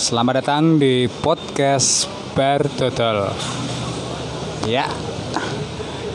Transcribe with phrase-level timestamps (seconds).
[0.00, 3.28] Selamat datang di podcast Bar Dodol.
[4.64, 4.88] Ya.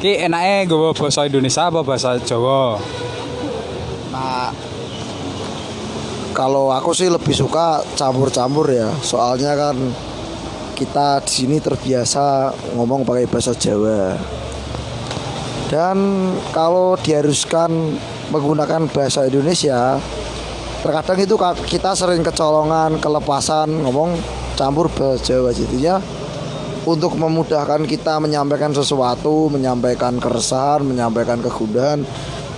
[0.01, 2.81] Ki enake gue bahasa Indonesia apa bahasa Jawa?
[4.09, 4.49] Nah,
[6.33, 8.89] kalau aku sih lebih suka campur-campur ya.
[9.05, 9.77] Soalnya kan
[10.73, 14.17] kita di sini terbiasa ngomong pakai bahasa Jawa.
[15.69, 15.97] Dan
[16.49, 17.69] kalau diharuskan
[18.33, 20.01] menggunakan bahasa Indonesia,
[20.85, 21.33] terkadang itu
[21.65, 24.13] kita sering kecolongan, kelepasan ngomong
[24.53, 25.97] campur bahasa Jawa jadinya
[26.85, 32.05] untuk memudahkan kita menyampaikan sesuatu, menyampaikan keresahan, menyampaikan kegundahan,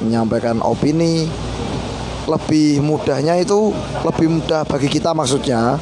[0.04, 1.24] menyampaikan opini.
[2.28, 3.72] Lebih mudahnya itu
[4.04, 5.80] lebih mudah bagi kita maksudnya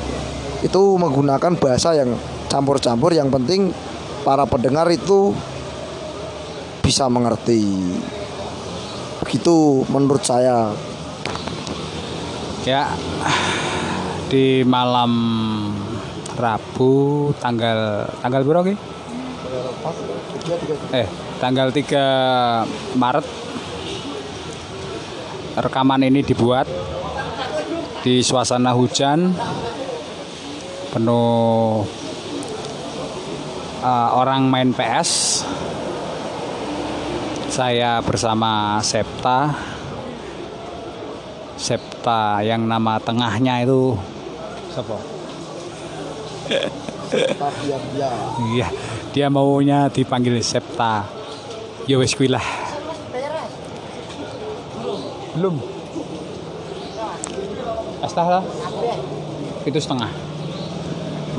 [0.61, 2.13] itu menggunakan bahasa yang
[2.45, 3.73] campur-campur yang penting
[4.21, 5.33] para pendengar itu
[6.85, 7.65] bisa mengerti.
[9.25, 10.69] Begitu menurut saya.
[12.65, 12.89] Ya.
[14.25, 15.13] Di malam
[16.33, 18.73] Rabu tanggal tanggal berapa?
[20.89, 21.07] Eh,
[21.37, 23.25] tanggal 3 Maret
[25.61, 26.65] rekaman ini dibuat
[28.01, 29.29] di suasana hujan
[30.89, 31.85] penuh
[33.85, 35.45] eh, orang main PS
[37.53, 39.74] saya bersama Septa
[41.55, 43.95] Septa yang nama tengahnya itu
[44.75, 44.97] siapa?
[48.51, 48.67] Iya,
[49.15, 51.07] dia maunya dipanggil Septa.
[51.87, 52.43] Ya wis kuwi lah.
[55.35, 55.55] Belum.
[58.03, 58.43] Astah lah.
[59.63, 60.11] Itu setengah.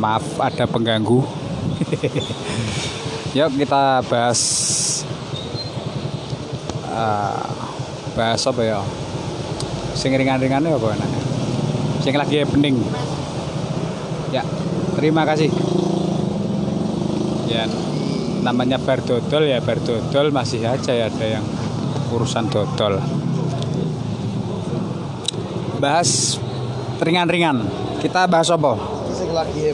[0.00, 1.20] Maaf ada pengganggu.
[3.36, 4.40] Yuk kita bahas
[6.88, 7.48] eh,
[8.16, 8.80] bahas apa ya?
[9.96, 11.10] Sing ringan-ringan apa enak?
[12.04, 12.76] Sing lagi happening.
[14.28, 14.44] Ya,
[14.92, 15.48] terima kasih.
[17.48, 17.64] Ya,
[18.44, 21.44] namanya bar dodol ya bar dodol masih aja ya ada yang
[22.12, 23.00] urusan dodol.
[25.80, 26.36] Bahas
[27.00, 27.64] ringan-ringan.
[28.04, 28.76] Kita bahas apa?
[29.16, 29.72] Sing lagi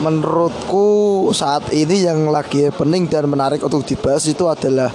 [0.00, 4.88] Menurutku saat ini yang lagi happening dan menarik untuk dibahas itu adalah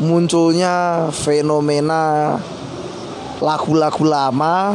[0.00, 2.36] munculnya fenomena
[3.36, 4.72] lagu-lagu lama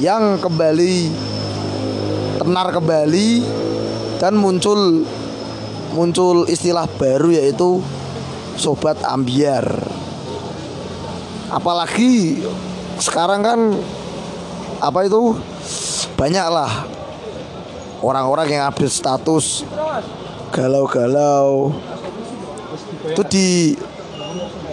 [0.00, 1.12] yang kembali
[2.40, 3.44] tenar kembali
[4.16, 5.04] dan muncul
[5.92, 7.84] muncul istilah baru yaitu
[8.56, 9.68] sobat ambiar.
[11.52, 12.40] Apalagi
[12.96, 13.60] sekarang kan
[14.80, 15.36] apa itu
[16.16, 16.88] banyaklah
[18.00, 19.68] orang-orang yang update status
[20.56, 21.76] galau-galau
[23.12, 23.48] itu di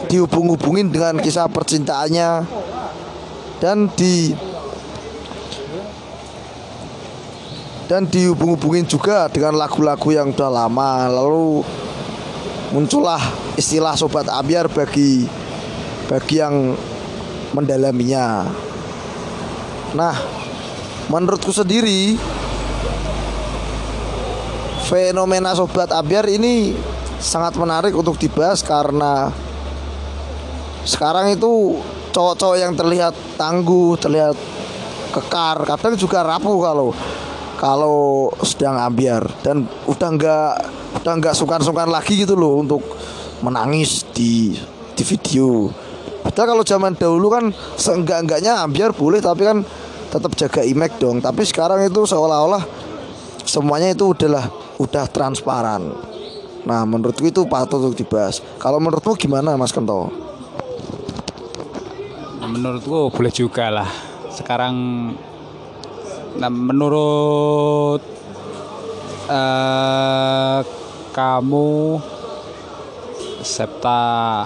[0.09, 2.43] dihubung-hubungin dengan kisah percintaannya.
[3.59, 4.33] Dan di
[7.89, 11.09] dan dihubung-hubungin juga dengan lagu-lagu yang udah lama.
[11.09, 11.65] Lalu
[12.69, 13.19] muncullah
[13.57, 15.25] istilah sobat ambiar bagi
[16.05, 16.77] bagi yang
[17.57, 18.45] mendalaminya.
[19.97, 20.15] Nah
[21.09, 22.13] menurutku sendiri
[24.85, 26.77] fenomena sobat ambiar ini
[27.17, 29.33] sangat menarik untuk dibahas karena
[30.87, 31.79] sekarang itu
[32.11, 34.35] cowok-cowok yang terlihat tangguh, terlihat
[35.11, 36.89] kekar, kadang juga rapuh kalau
[37.59, 40.51] kalau sedang ambiar dan udah nggak
[41.03, 42.79] udah nggak sungkan-sungkan lagi gitu loh untuk
[43.43, 44.55] menangis di
[44.95, 45.71] di video.
[46.23, 49.57] Padahal kalau zaman dahulu kan seenggak-enggaknya ambiar boleh tapi kan
[50.09, 51.19] tetap jaga image dong.
[51.19, 52.63] Tapi sekarang itu seolah-olah
[53.43, 54.47] semuanya itu udahlah
[54.79, 55.91] udah transparan.
[56.67, 58.43] Nah, menurutku itu patut untuk dibahas.
[58.59, 60.11] Kalau menurutmu gimana, Mas Kento?
[62.49, 63.89] Menurutku boleh juga lah.
[64.33, 64.73] Sekarang
[66.41, 68.01] nah, menurut
[69.29, 70.59] eh,
[71.13, 71.69] kamu
[73.39, 74.45] Septa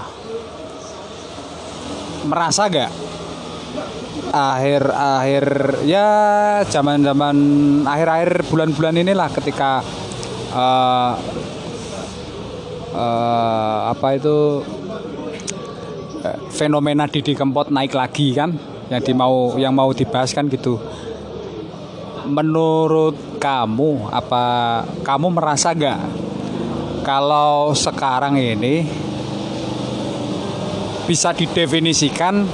[2.24, 2.92] merasa gak
[4.34, 5.46] akhir-akhir
[5.84, 6.10] ya
[6.70, 7.36] zaman-zaman
[7.84, 9.82] akhir-akhir bulan-bulan inilah ketika
[10.54, 11.14] eh,
[12.96, 14.62] eh, apa itu
[16.54, 18.54] fenomena Didi Kempot naik lagi kan
[18.94, 20.78] yang di mau yang mau dibahas kan gitu.
[22.24, 24.46] Menurut kamu apa
[25.04, 26.00] kamu merasa gak
[27.04, 28.88] kalau sekarang ini
[31.04, 32.48] bisa didefinisikan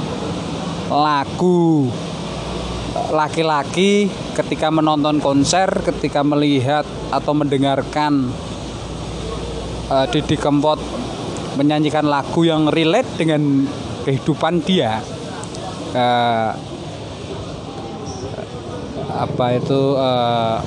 [0.90, 1.86] lagu
[3.14, 6.82] laki-laki ketika menonton konser ketika melihat
[7.14, 8.34] atau mendengarkan
[9.94, 10.82] eh, Didi Kempot
[11.62, 13.70] menyanyikan lagu yang relate dengan
[14.06, 15.02] kehidupan dia.
[15.90, 16.52] Eh,
[19.10, 20.62] apa itu uh,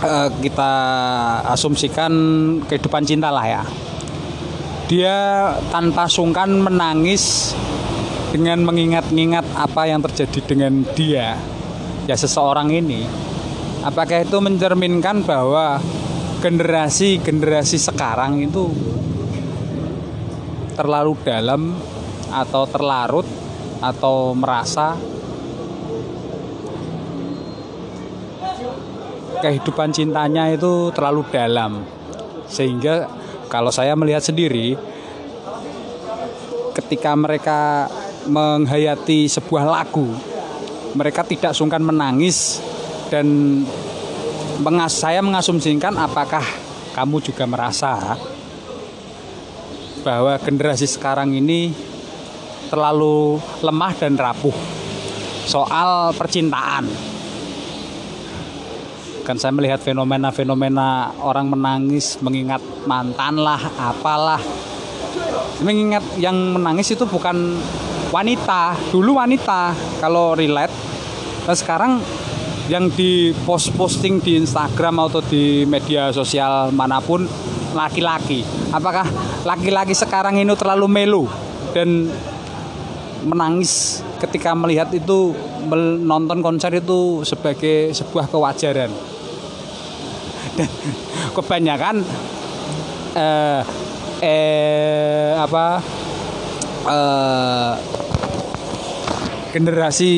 [0.00, 0.72] uh, kita
[1.50, 2.12] asumsikan
[2.64, 3.62] kehidupan cinta lah ya.
[4.88, 5.16] Dia
[5.72, 7.52] tanpa sungkan menangis
[8.30, 11.34] dengan mengingat-ingat apa yang terjadi dengan dia
[12.06, 13.04] ya seseorang ini.
[13.84, 15.80] Apakah itu mencerminkan bahwa
[16.40, 18.68] generasi-generasi sekarang itu
[20.76, 21.72] terlalu dalam
[22.34, 23.26] atau terlarut
[23.78, 24.98] atau merasa
[29.38, 31.86] kehidupan cintanya itu terlalu dalam.
[32.50, 33.06] Sehingga
[33.46, 34.74] kalau saya melihat sendiri
[36.74, 37.86] ketika mereka
[38.26, 40.10] menghayati sebuah lagu
[40.98, 42.58] mereka tidak sungkan menangis
[43.10, 43.26] dan
[44.58, 46.42] mengas saya mengasumsikan apakah
[46.94, 48.18] kamu juga merasa
[50.06, 51.93] bahwa generasi sekarang ini
[52.74, 54.50] terlalu lemah dan rapuh.
[55.46, 56.90] Soal percintaan.
[59.22, 64.42] Kan saya melihat fenomena-fenomena orang menangis mengingat mantan lah apalah.
[65.62, 67.62] Mengingat yang menangis itu bukan
[68.10, 69.70] wanita dulu wanita
[70.02, 70.74] kalau relate.
[71.46, 72.02] Nah sekarang
[72.66, 77.22] yang di post posting di Instagram atau di media sosial mana pun
[77.72, 78.42] laki-laki.
[78.74, 79.06] Apakah
[79.46, 81.24] laki-laki sekarang ini terlalu melu
[81.72, 82.08] dan
[83.24, 85.32] menangis ketika melihat itu
[85.66, 88.92] menonton konser itu sebagai sebuah kewajaran.
[91.36, 92.04] Kebanyakan
[93.16, 93.62] eh,
[94.22, 95.66] eh apa
[96.86, 97.74] eh,
[99.50, 100.12] generasi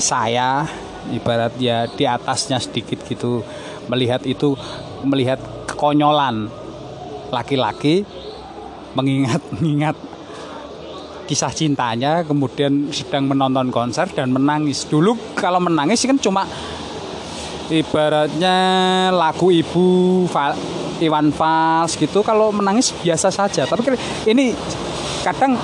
[0.00, 0.64] saya
[1.12, 3.40] ibarat ya di atasnya sedikit gitu
[3.86, 4.58] melihat itu
[5.06, 5.38] melihat
[5.70, 6.50] kekonyolan
[7.30, 8.02] laki-laki
[8.96, 9.96] mengingat mengingat
[11.26, 14.86] kisah cintanya kemudian sedang menonton konser dan menangis.
[14.86, 16.46] Dulu kalau menangis kan cuma
[17.66, 18.56] ibaratnya
[19.10, 20.24] lagu ibu
[21.02, 22.22] Iwan Fals gitu.
[22.22, 23.66] Kalau menangis biasa saja.
[23.66, 23.98] Tapi
[24.30, 24.54] ini
[25.26, 25.58] kadang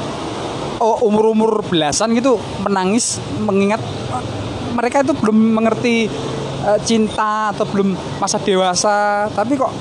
[0.83, 2.37] oh, umur-umur belasan gitu
[2.67, 3.79] menangis mengingat
[4.75, 6.11] mereka itu belum mengerti
[6.67, 9.31] uh, cinta atau belum masa dewasa.
[9.31, 9.73] Tapi kok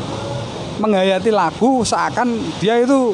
[0.79, 3.13] menghayati lagu seakan dia itu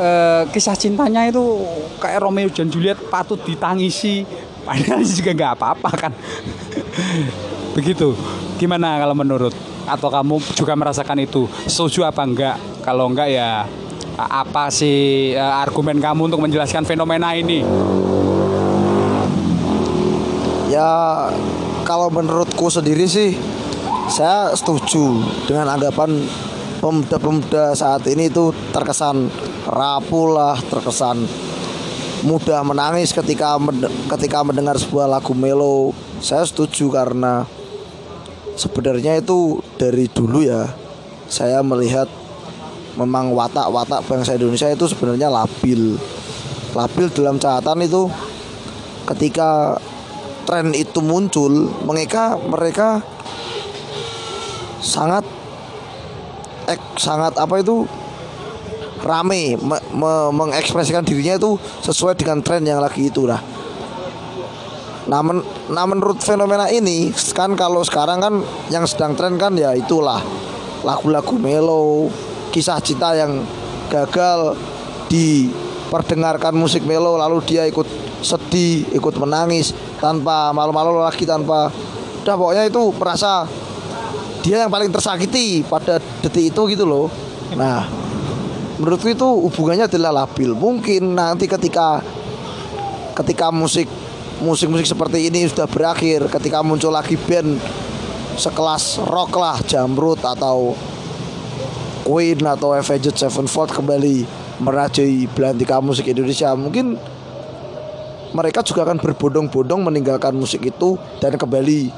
[0.00, 1.60] uh, kisah cintanya itu
[2.00, 4.24] kayak Romeo dan Juliet patut ditangisi
[4.66, 6.12] padahal juga nggak apa-apa kan
[7.70, 8.18] Begitu.
[8.58, 9.54] Gimana kalau menurut
[9.86, 11.46] atau kamu juga merasakan itu?
[11.66, 12.56] Setuju apa enggak?
[12.82, 13.64] Kalau enggak ya
[14.20, 17.62] apa sih e, argumen kamu untuk menjelaskan fenomena ini?
[20.70, 20.90] Ya
[21.86, 23.34] kalau menurutku sendiri sih
[24.10, 26.26] saya setuju dengan anggapan
[26.82, 29.30] pemuda-pemuda saat ini itu terkesan
[29.70, 31.24] rapuh lah, terkesan
[32.20, 33.56] mudah menangis ketika
[34.16, 35.94] ketika mendengar sebuah lagu melo.
[36.20, 37.48] Saya setuju karena
[38.60, 40.68] sebenarnya itu dari dulu ya
[41.30, 42.10] saya melihat
[42.98, 45.96] memang watak-watak bangsa Indonesia itu sebenarnya labil
[46.76, 48.10] labil dalam catatan itu
[49.14, 49.80] ketika
[50.44, 53.00] tren itu muncul mereka mereka
[54.82, 55.24] sangat
[56.66, 57.88] ek, sangat apa itu
[59.00, 63.40] rame me, me, mengekspresikan dirinya itu sesuai dengan tren yang lagi itu lah
[65.10, 68.34] Nah, men nah menurut fenomena ini kan kalau sekarang kan
[68.70, 70.22] yang sedang tren kan ya itulah
[70.86, 72.06] lagu-lagu melo,
[72.54, 73.42] kisah cinta yang
[73.90, 74.54] gagal
[75.10, 77.90] diperdengarkan musik melo lalu dia ikut
[78.22, 81.74] sedih, ikut menangis tanpa malu-malu lagi tanpa
[82.22, 83.48] udah pokoknya itu merasa
[84.46, 87.10] dia yang paling tersakiti pada detik itu gitu loh.
[87.58, 87.88] Nah,
[88.80, 90.56] menurutku itu hubungannya adalah labil.
[90.56, 92.00] Mungkin nanti ketika
[93.12, 93.84] ketika musik
[94.40, 97.60] musik-musik seperti ini sudah berakhir ketika muncul lagi band
[98.40, 100.72] sekelas rock lah Jamrut atau
[102.08, 104.24] Queen atau Avenged Sevenfold kembali
[104.64, 106.96] merajai belantika musik Indonesia mungkin
[108.32, 111.92] mereka juga akan berbondong-bondong meninggalkan musik itu dan kembali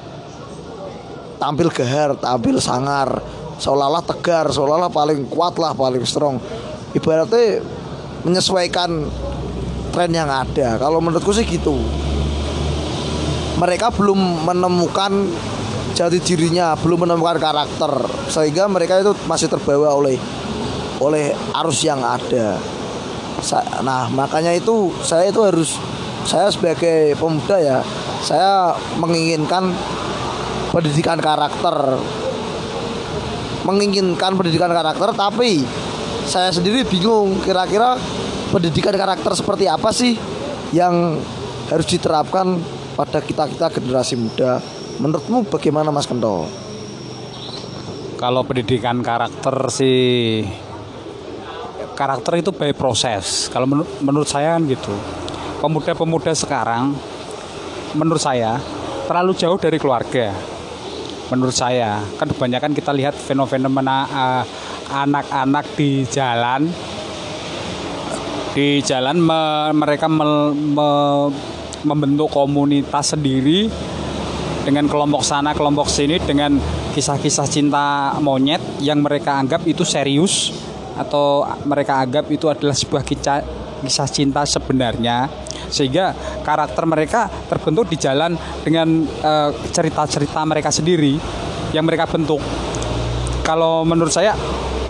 [1.39, 3.21] tampil gahar, tampil sangar,
[3.61, 6.39] seolah-olah tegar, seolah-olah paling kuat lah, paling strong.
[6.93, 7.65] Ibaratnya
[8.23, 9.09] menyesuaikan
[9.93, 10.77] tren yang ada.
[10.81, 11.77] Kalau menurutku sih gitu
[13.63, 15.29] mereka belum menemukan
[15.95, 17.93] jati dirinya, belum menemukan karakter
[18.27, 20.17] sehingga mereka itu masih terbawa oleh
[20.99, 21.31] oleh
[21.63, 22.57] arus yang ada.
[23.87, 25.79] Nah, makanya itu saya itu harus
[26.27, 27.79] saya sebagai pemuda ya,
[28.25, 29.71] saya menginginkan
[30.75, 32.03] pendidikan karakter.
[33.63, 35.63] Menginginkan pendidikan karakter tapi
[36.27, 37.99] saya sendiri bingung kira-kira
[38.53, 40.15] pendidikan karakter seperti apa sih
[40.77, 41.19] yang
[41.73, 42.61] harus diterapkan
[42.95, 44.61] pada kita kita generasi muda.
[45.01, 46.45] Menurutmu bagaimana Mas Kento?
[48.21, 50.47] Kalau pendidikan karakter sih
[51.93, 54.95] karakter itu by proses kalau menur menurut saya kan gitu.
[55.59, 56.95] Pemuda-pemuda sekarang
[57.95, 58.59] menurut saya
[59.07, 60.35] terlalu jauh dari keluarga.
[61.33, 64.45] Menurut saya kan kebanyakan kita lihat fenomena uh,
[64.91, 66.67] anak-anak di jalan.
[68.53, 70.89] Di jalan me, mereka me, me,
[71.83, 73.69] membentuk komunitas sendiri
[74.63, 76.55] dengan kelompok sana kelompok sini dengan
[76.95, 80.55] kisah-kisah cinta monyet yang mereka anggap itu serius
[80.95, 83.43] atau mereka anggap itu adalah sebuah kisah
[83.83, 85.27] kisah cinta sebenarnya.
[85.73, 91.17] Sehingga karakter mereka terbentuk di jalan dengan eh, cerita-cerita uh, mereka sendiri
[91.73, 92.39] yang mereka bentuk.
[93.43, 94.37] Kalau menurut saya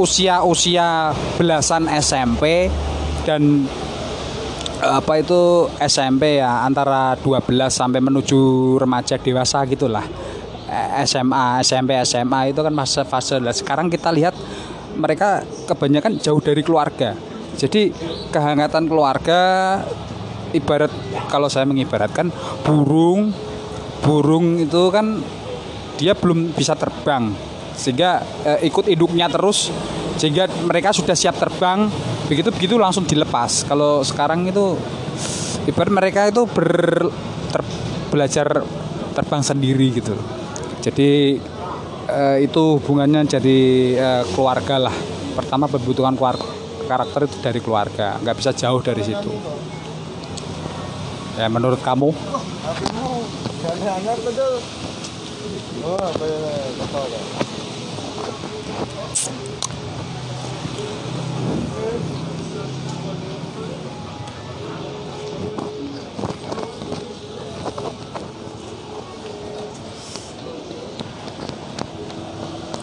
[0.01, 2.69] usia-usia belasan SMP
[3.29, 3.67] dan
[4.81, 8.41] eh, apa itu SMP ya antara 12 sampai menuju
[8.81, 10.05] remaja dewasa gitulah
[11.05, 13.53] SMA, SMP, SMA itu kan masa fase lah.
[13.53, 14.33] Sekarang kita lihat
[14.97, 17.13] mereka kebanyakan jauh dari keluarga.
[17.61, 17.93] Jadi
[18.33, 19.41] kehangatan keluarga
[20.57, 20.89] ibarat
[21.29, 22.33] kalau saya mengibaratkan
[22.65, 23.33] burung
[24.01, 25.21] burung itu kan
[26.01, 27.33] dia belum bisa terbang
[27.77, 29.73] sehingga eh, ikut induknya terus
[30.17, 31.89] sehingga mereka sudah siap terbang.
[32.29, 33.67] Begitu begitu langsung dilepas.
[33.67, 34.77] Kalau sekarang itu
[35.69, 37.09] ibarat mereka itu ber
[37.53, 37.63] ter,
[38.09, 38.47] belajar
[39.13, 40.17] terbang sendiri gitu.
[40.83, 41.39] Jadi
[42.09, 43.59] uh, itu hubungannya jadi
[44.01, 44.95] uh, keluarga lah.
[45.37, 46.17] Pertama kebutuhan
[46.89, 48.17] karakter itu dari keluarga.
[48.21, 49.31] Nggak bisa jauh dari situ.
[51.37, 52.13] Ya menurut kamu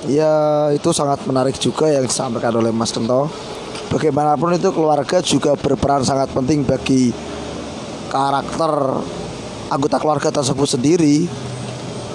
[0.09, 3.29] Ya itu sangat menarik juga yang disampaikan oleh Mas Kento
[3.89, 7.09] Bagaimanapun itu keluarga juga berperan sangat penting bagi
[8.09, 9.01] karakter
[9.69, 11.25] anggota keluarga tersebut sendiri.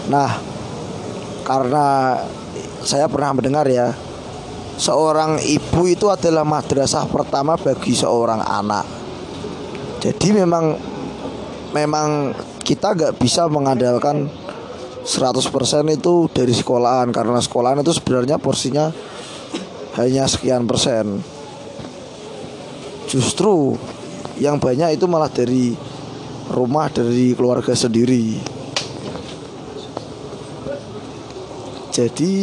[0.06, 0.38] Nah
[1.42, 2.18] karena
[2.87, 3.90] saya pernah mendengar ya
[4.74, 8.86] Seorang ibu itu adalah madrasah pertama bagi seorang anak
[10.02, 10.94] Jadi memang
[11.74, 12.30] Memang
[12.62, 14.30] kita nggak bisa mengandalkan
[15.02, 15.42] 100%
[15.90, 18.94] itu dari sekolahan karena sekolahan itu sebenarnya porsinya
[19.98, 21.18] hanya sekian persen.
[23.10, 23.74] Justru
[24.38, 25.74] yang banyak itu malah dari
[26.54, 28.38] rumah dari keluarga sendiri.
[31.90, 32.34] Jadi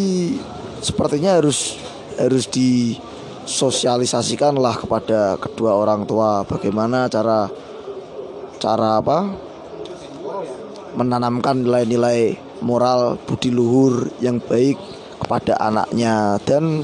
[0.84, 1.81] sepertinya harus
[2.20, 6.44] harus disosialisasikan lah kepada kedua orang tua.
[6.48, 7.50] Bagaimana cara
[8.60, 9.30] cara apa?
[10.98, 14.78] Menanamkan nilai-nilai moral budi luhur yang baik
[15.22, 16.40] kepada anaknya.
[16.44, 16.84] Dan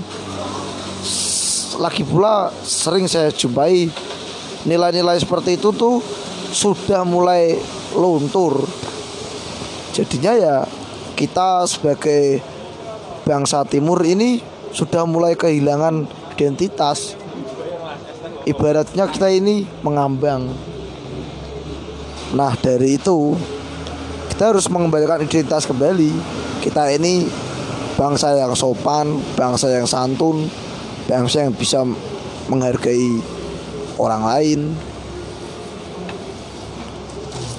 [1.77, 3.85] lagi pula sering saya jumpai
[4.65, 6.01] nilai-nilai seperti itu tuh
[6.51, 7.59] sudah mulai
[7.93, 8.65] luntur.
[9.93, 10.57] Jadinya ya
[11.17, 12.41] kita sebagai
[13.25, 16.05] bangsa timur ini sudah mulai kehilangan
[16.37, 17.17] identitas.
[18.45, 20.53] Ibaratnya kita ini mengambang.
[22.37, 23.33] Nah dari itu
[24.29, 26.13] kita harus mengembalikan identitas kembali.
[26.61, 27.25] Kita ini
[27.97, 30.45] bangsa yang sopan bangsa yang santun
[31.09, 31.81] bangsa yang bisa
[32.45, 33.17] menghargai
[33.97, 34.61] orang lain.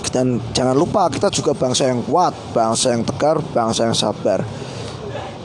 [0.09, 4.41] Dan jangan lupa kita juga bangsa yang kuat bangsa yang tegar bangsa yang sabar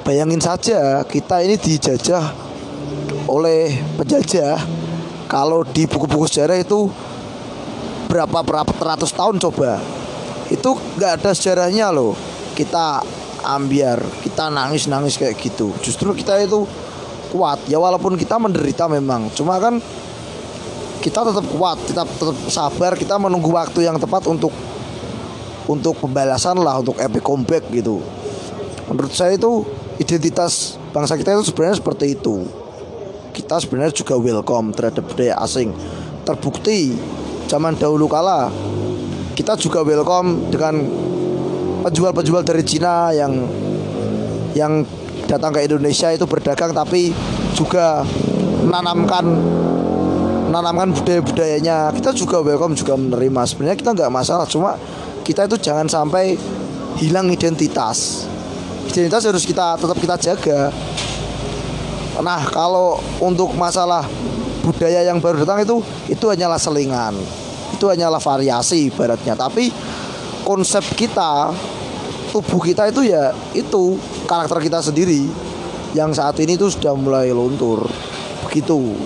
[0.03, 2.35] bayangin saja kita ini dijajah
[3.31, 4.59] oleh penjajah.
[5.31, 6.91] Kalau di buku-buku sejarah itu
[8.11, 9.81] berapa berapa ratus tahun coba.
[10.53, 12.13] Itu nggak ada sejarahnya loh.
[12.53, 13.01] Kita
[13.41, 15.73] ambiar kita nangis nangis kayak gitu.
[15.81, 16.67] Justru kita itu
[17.33, 17.65] kuat.
[17.65, 19.33] Ya walaupun kita menderita memang.
[19.33, 19.81] Cuma kan
[21.01, 24.53] kita tetap kuat kita tetap sabar kita menunggu waktu yang tepat untuk
[25.67, 27.99] untuk pembalasan lah untuk epic comeback gitu.
[28.87, 29.65] Menurut saya itu
[30.01, 32.45] identitas bangsa kita itu sebenarnya seperti itu.
[33.33, 35.73] Kita sebenarnya juga welcome terhadap budaya asing.
[36.23, 36.93] Terbukti
[37.49, 38.49] zaman dahulu kala
[39.33, 40.77] kita juga welcome dengan
[41.81, 43.49] penjual-penjual dari Cina yang
[44.53, 44.85] yang
[45.25, 47.09] datang ke Indonesia itu berdagang tapi
[47.57, 48.05] juga
[48.61, 49.25] menanamkan
[50.53, 51.89] menanamkan budaya-budayanya.
[51.97, 53.41] Kita juga welcome juga menerima.
[53.49, 54.77] Sebenarnya kita nggak masalah cuma
[55.25, 56.37] kita itu jangan sampai
[57.01, 58.29] hilang identitas
[58.89, 60.73] identitas harus kita tetap kita jaga.
[62.21, 64.05] Nah kalau untuk masalah
[64.63, 65.75] budaya yang baru datang itu
[66.11, 67.17] itu hanyalah selingan.
[67.73, 69.33] Itu hanyalah variasi ibaratnya.
[69.33, 69.73] Tapi
[70.45, 71.51] konsep kita
[72.31, 73.97] tubuh kita itu ya itu
[74.29, 75.27] karakter kita sendiri.
[75.93, 77.85] Yang saat ini tuh sudah mulai luntur.
[78.49, 78.97] Begitu.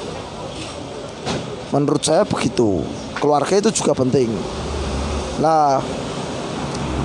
[1.71, 2.83] Menurut saya begitu.
[3.19, 4.31] Keluarga itu juga penting.
[5.39, 5.83] Nah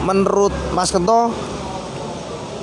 [0.03, 1.52] menurut Mas Kento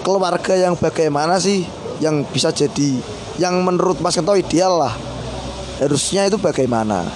[0.02, 1.64] keluarga yang bagaimana sih
[2.00, 3.00] yang bisa jadi
[3.40, 4.94] yang menurut Mas Kento ideal lah.
[5.80, 7.08] Harusnya itu bagaimana?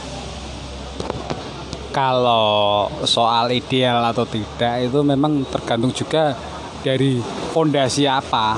[1.92, 6.34] Kalau soal ideal atau tidak itu memang tergantung juga
[6.80, 7.20] dari
[7.52, 8.56] fondasi apa.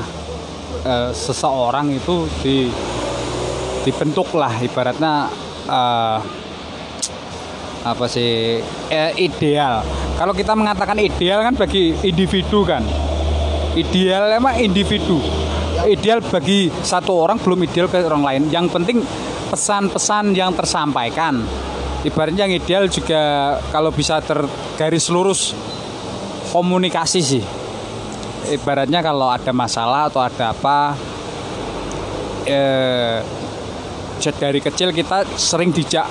[0.86, 2.70] E, seseorang itu di
[3.82, 5.26] dibentuk lah ibaratnya
[5.66, 5.82] e,
[7.82, 8.62] apa sih
[8.94, 9.82] e, ideal.
[10.16, 12.86] Kalau kita mengatakan ideal kan bagi individu kan
[13.76, 15.20] ideal emang individu.
[15.86, 18.44] Ideal bagi satu orang belum ideal ke orang lain.
[18.50, 18.98] Yang penting
[19.52, 21.44] pesan-pesan yang tersampaikan.
[22.06, 25.54] Ibaratnya yang ideal juga kalau bisa tergaris lurus
[26.50, 27.44] komunikasi sih.
[28.46, 30.94] Ibaratnya kalau ada masalah atau ada apa
[32.46, 33.20] eh,
[34.22, 36.06] dari kecil kita sering dijak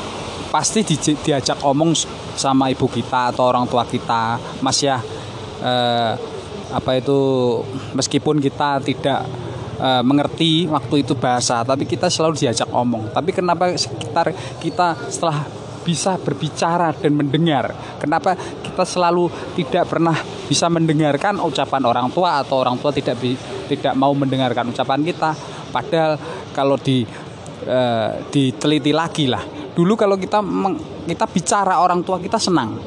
[0.51, 1.95] pasti di, diajak omong
[2.35, 4.39] sama ibu kita atau orang tua kita.
[4.59, 4.99] Mas ya
[5.63, 6.34] eh,
[6.75, 7.19] apa itu
[7.95, 9.23] meskipun kita tidak
[9.79, 15.65] uh, mengerti waktu itu bahasa tapi kita selalu diajak omong tapi kenapa sekitar kita setelah
[15.85, 17.77] bisa berbicara dan mendengar.
[18.01, 20.17] Kenapa kita selalu tidak pernah
[20.49, 23.21] bisa mendengarkan ucapan orang tua atau orang tua tidak
[23.69, 25.37] tidak mau mendengarkan ucapan kita.
[25.69, 26.17] Padahal
[26.57, 27.05] kalau di
[27.69, 27.81] e,
[28.33, 29.45] diteliti lagi lah.
[29.77, 32.81] Dulu kalau kita meng, kita bicara orang tua kita senang.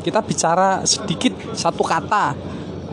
[0.00, 2.38] Kita bicara sedikit satu kata,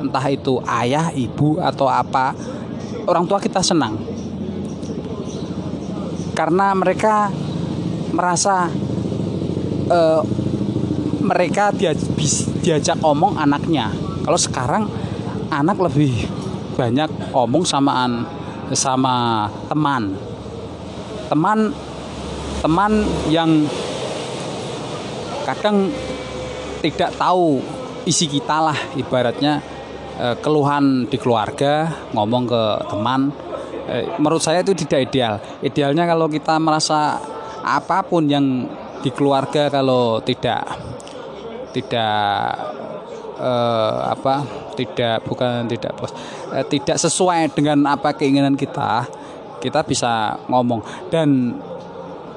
[0.02, 2.34] entah itu ayah, ibu atau apa,
[3.06, 3.94] orang tua kita senang.
[6.34, 7.30] Karena mereka
[8.10, 8.68] merasa
[9.94, 10.22] uh,
[11.22, 11.94] mereka dia,
[12.66, 13.94] diajak omong anaknya.
[14.26, 14.84] Kalau sekarang
[15.54, 16.26] anak lebih
[16.74, 18.26] banyak omong samaan
[18.74, 20.18] sama teman.
[21.30, 21.70] Teman
[22.66, 23.70] teman yang
[25.46, 25.94] kadang
[26.82, 27.62] tidak tahu
[28.06, 29.60] isi kita lah ibaratnya
[30.22, 33.22] eh, keluhan di keluarga ngomong ke teman.
[33.86, 35.36] Eh, menurut saya itu tidak ideal.
[35.62, 37.22] Idealnya kalau kita merasa
[37.66, 38.70] apa pun yang
[39.02, 40.66] di keluarga kalau tidak
[41.74, 42.58] tidak
[43.38, 46.14] eh, apa tidak bukan tidak bos
[46.54, 49.06] eh, tidak sesuai dengan apa keinginan kita
[49.62, 51.10] kita bisa ngomong.
[51.10, 51.58] Dan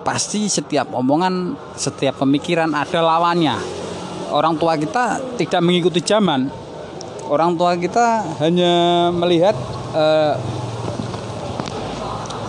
[0.04, 3.87] pasti setiap omongan setiap pemikiran ada lawannya
[4.32, 6.48] orang tua kita tidak mengikuti zaman
[7.28, 9.56] orang tua kita hanya melihat
[9.92, 10.34] eh,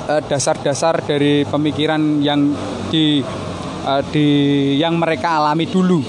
[0.09, 2.49] Eh, dasar-dasar dari pemikiran yang
[2.89, 3.21] di
[3.85, 4.27] uh, di
[4.81, 6.01] yang mereka alami dulu.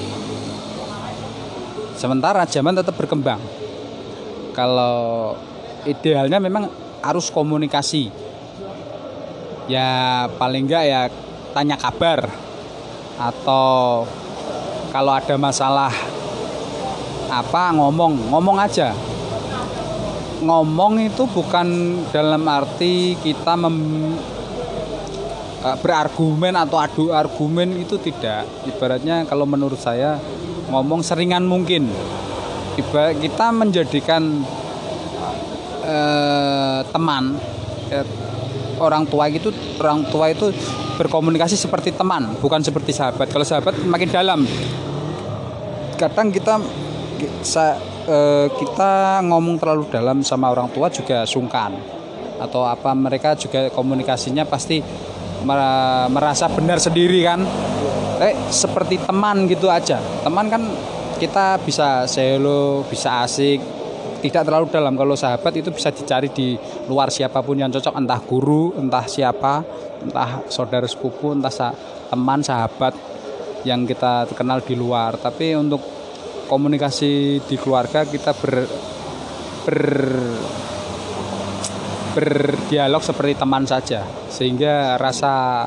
[2.00, 3.36] Sementara zaman tetap berkembang.
[4.56, 5.36] Kalau
[5.84, 6.72] idealnya memang
[7.04, 8.08] harus komunikasi.
[9.68, 11.00] Ya paling enggak ya
[11.52, 12.24] tanya kabar
[13.20, 14.08] atau
[14.90, 15.90] kalau ada masalah
[17.30, 18.90] apa ngomong ngomong aja
[20.40, 23.76] ngomong itu bukan dalam arti kita mem,
[25.60, 28.48] uh, berargumen atau adu argumen itu tidak.
[28.64, 30.16] Ibaratnya kalau menurut saya
[30.72, 31.88] ngomong seringan mungkin.
[32.80, 34.40] Ibarat kita menjadikan
[35.84, 37.36] uh, teman
[37.92, 38.06] uh,
[38.80, 40.48] orang tua itu orang tua itu
[41.00, 43.32] berkomunikasi seperti teman, bukan seperti sahabat.
[43.32, 44.44] Kalau sahabat makin dalam.
[45.96, 46.60] Kadang kita
[47.40, 51.72] saya eh, kita ngomong terlalu dalam sama orang tua juga sungkan
[52.40, 54.80] atau apa mereka juga komunikasinya pasti
[56.08, 57.44] merasa benar sendiri kan
[58.20, 60.62] eh seperti teman gitu aja teman kan
[61.20, 63.79] kita bisa selo bisa asik
[64.20, 64.94] tidak terlalu dalam.
[64.94, 66.54] Kalau sahabat itu bisa dicari di
[66.86, 69.64] luar siapa pun yang cocok entah guru entah siapa
[70.04, 71.72] entah saudara sepupu entah sa
[72.08, 72.94] teman sahabat
[73.64, 75.16] yang kita kenal di luar.
[75.16, 75.80] Tapi untuk
[76.46, 78.54] komunikasi di keluarga kita ber,
[79.64, 79.82] ber
[82.10, 85.66] berdialog seperti teman saja sehingga rasa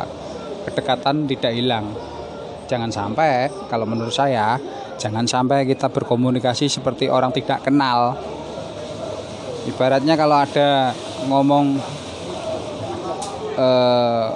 [0.68, 1.88] kedekatan tidak hilang.
[2.68, 4.60] Jangan sampai kalau menurut saya
[5.00, 8.16] jangan sampai kita berkomunikasi seperti orang tidak kenal
[9.68, 10.92] ibaratnya kalau ada
[11.28, 11.80] ngomong
[13.58, 14.28] eh,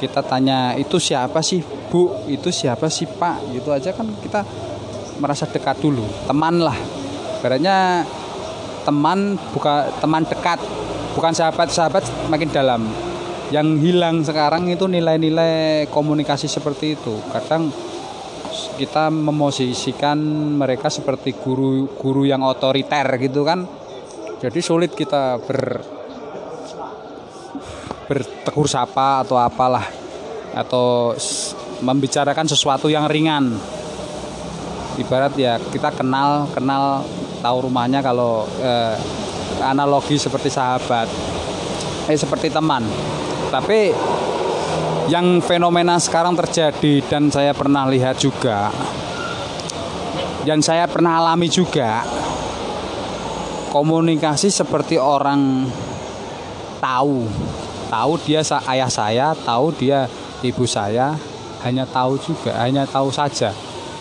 [0.00, 2.24] kita tanya itu siapa sih bu?
[2.24, 3.52] Itu siapa sih pak?
[3.52, 4.40] Gitu aja kan kita
[5.20, 6.76] merasa dekat dulu teman lah.
[7.44, 8.04] Baratnya
[8.84, 10.60] teman bukan teman dekat
[11.12, 12.82] bukan sahabat-sahabat makin dalam.
[13.50, 17.18] Yang hilang sekarang itu nilai-nilai komunikasi seperti itu.
[17.34, 17.68] Kadang
[18.78, 20.16] kita memosisikan
[20.56, 23.79] mereka seperti guru-guru yang otoriter gitu kan
[24.40, 25.84] jadi sulit kita ber
[28.08, 29.84] bertegur sapa atau apalah
[30.56, 31.14] atau
[31.84, 33.54] membicarakan sesuatu yang ringan.
[34.96, 37.04] Ibarat ya kita kenal kenal
[37.44, 38.96] tahu rumahnya kalau eh,
[39.60, 41.06] analogi seperti sahabat
[42.08, 42.82] eh seperti teman.
[43.52, 43.92] Tapi
[45.12, 48.72] yang fenomena sekarang terjadi dan saya pernah lihat juga
[50.48, 52.06] dan saya pernah alami juga
[53.70, 55.70] komunikasi seperti orang
[56.82, 57.30] tahu.
[57.90, 60.06] Tahu dia ayah saya tahu dia
[60.46, 61.14] ibu saya
[61.66, 63.54] hanya tahu juga hanya tahu saja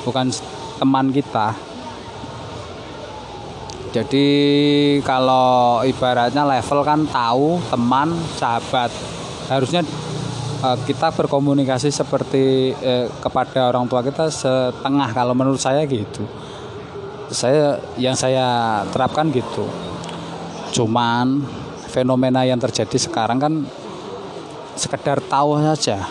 [0.06, 0.30] bukan
[0.78, 1.54] teman kita.
[3.90, 4.28] Jadi
[5.02, 8.94] kalau ibaratnya level kan tahu teman sahabat.
[9.50, 9.82] Harusnya
[10.62, 15.10] uh, kita berkomunikasi seperti uh, kepada orang tua kita setengah.
[15.10, 16.49] Kalau menurut saya gitu
[17.30, 19.66] saya yang saya terapkan gitu.
[20.74, 21.42] Cuman
[21.90, 23.54] fenomena yang terjadi sekarang kan
[24.78, 26.06] sekedar tahu saja.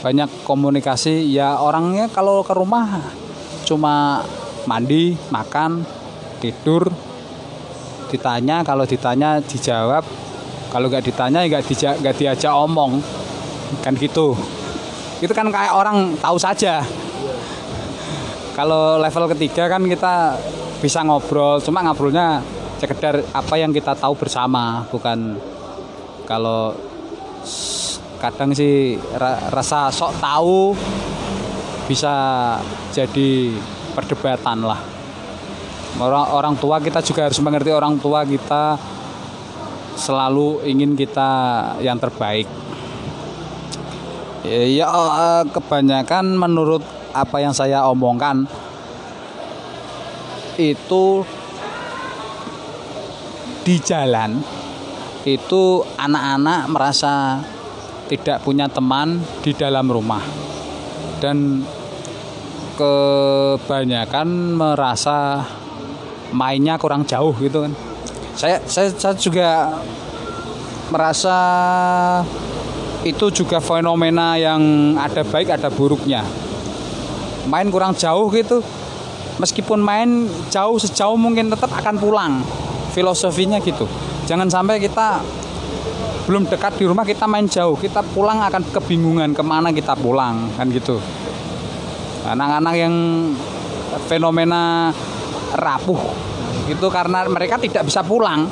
[0.00, 3.04] Banyak komunikasi ya orangnya kalau ke rumah
[3.68, 4.24] cuma
[4.64, 5.84] mandi makan
[6.40, 6.88] tidur
[8.08, 10.04] ditanya kalau ditanya dijawab.
[10.70, 11.62] Kalau nggak ditanya nggak
[12.00, 13.02] nggak diajak omong.
[13.84, 14.32] Kan gitu.
[15.20, 16.80] Itu kan kayak orang tahu saja
[18.60, 20.36] kalau level ketiga kan kita
[20.84, 22.44] bisa ngobrol cuma ngobrolnya
[22.76, 25.40] sekedar apa yang kita tahu bersama bukan
[26.28, 26.76] kalau
[28.20, 29.00] kadang sih
[29.48, 30.76] rasa sok tahu
[31.88, 32.14] bisa
[32.92, 33.56] jadi
[33.96, 34.78] perdebatan lah.
[35.98, 38.78] Orang orang tua kita juga harus mengerti orang tua kita
[39.98, 41.30] selalu ingin kita
[41.82, 42.46] yang terbaik.
[44.46, 48.46] Ya eh, kebanyakan menurut apa yang saya omongkan
[50.60, 51.24] itu
[53.64, 54.40] di jalan
[55.28, 57.40] itu anak-anak merasa
[58.08, 60.24] tidak punya teman di dalam rumah.
[61.20, 61.60] Dan
[62.80, 65.44] kebanyakan merasa
[66.32, 67.72] mainnya kurang jauh gitu kan.
[68.34, 69.76] Saya saya, saya juga
[70.88, 71.38] merasa
[73.04, 76.24] itu juga fenomena yang ada baik ada buruknya
[77.48, 78.60] main kurang jauh gitu.
[79.40, 82.32] Meskipun main jauh sejauh mungkin tetap akan pulang
[82.92, 83.88] filosofinya gitu.
[84.28, 85.24] Jangan sampai kita
[86.28, 87.78] belum dekat di rumah kita main jauh.
[87.78, 91.00] Kita pulang akan kebingungan ke mana kita pulang kan gitu.
[92.28, 92.94] Anak-anak yang
[94.06, 94.92] fenomena
[95.56, 95.98] rapuh
[96.68, 98.44] itu karena mereka tidak bisa pulang.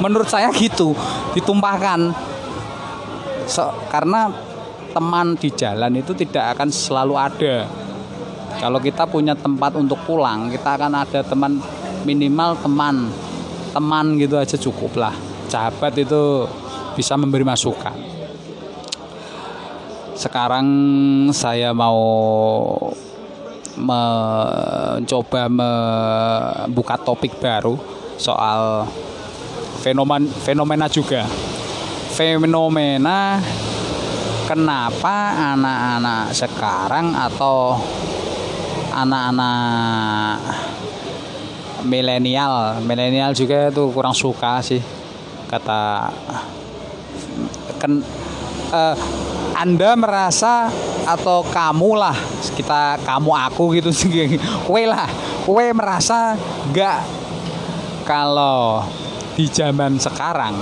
[0.00, 0.96] Menurut saya gitu
[1.36, 2.10] ditumpahkan.
[3.48, 4.32] So, karena
[4.92, 7.54] teman di jalan itu tidak akan selalu ada
[8.58, 11.62] kalau kita punya tempat untuk pulang kita akan ada teman
[12.02, 13.10] minimal teman
[13.72, 15.14] teman gitu aja cukup lah.
[15.48, 16.44] Sahabat itu
[16.98, 17.94] bisa memberi masukan.
[20.18, 20.66] Sekarang
[21.30, 22.02] saya mau
[23.78, 27.78] mencoba membuka topik baru
[28.18, 28.82] soal
[29.78, 31.22] fenomen fenomena juga.
[32.18, 33.38] Fenomena
[34.50, 37.78] kenapa anak-anak sekarang atau
[39.04, 40.36] anak-anak
[41.86, 42.82] milenial.
[42.82, 44.82] Milenial juga itu kurang suka sih
[45.48, 46.12] kata
[47.80, 48.04] ken
[48.68, 48.96] uh,
[49.56, 50.68] anda merasa
[51.08, 52.16] atau kamu lah
[52.52, 54.36] kita kamu aku gitu sih.
[54.68, 55.08] Kue lah
[55.48, 56.36] kue merasa
[56.76, 57.00] gak
[58.04, 58.84] kalau
[59.32, 60.52] di zaman sekarang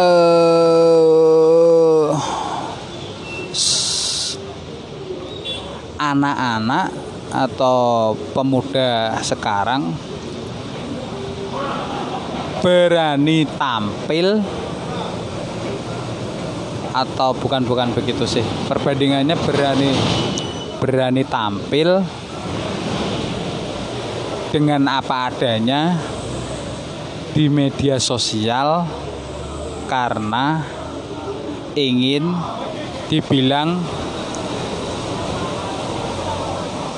[0.00, 0.65] uh,
[5.96, 6.92] anak-anak
[7.32, 9.92] atau pemuda sekarang
[12.62, 14.40] berani tampil
[16.96, 18.44] atau bukan bukan begitu sih.
[18.70, 19.90] Perbandingannya berani
[20.80, 22.00] berani tampil
[24.48, 26.00] dengan apa adanya
[27.36, 28.88] di media sosial
[29.84, 30.64] karena
[31.76, 32.32] ingin
[33.12, 33.76] dibilang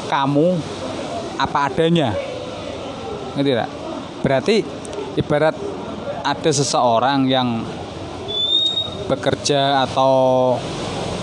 [0.09, 0.57] kamu
[1.38, 2.16] apa adanya.
[3.37, 3.71] Ngerti tidak
[4.18, 4.57] berarti
[5.14, 5.55] ibarat
[6.27, 7.62] ada seseorang yang
[9.07, 10.57] bekerja atau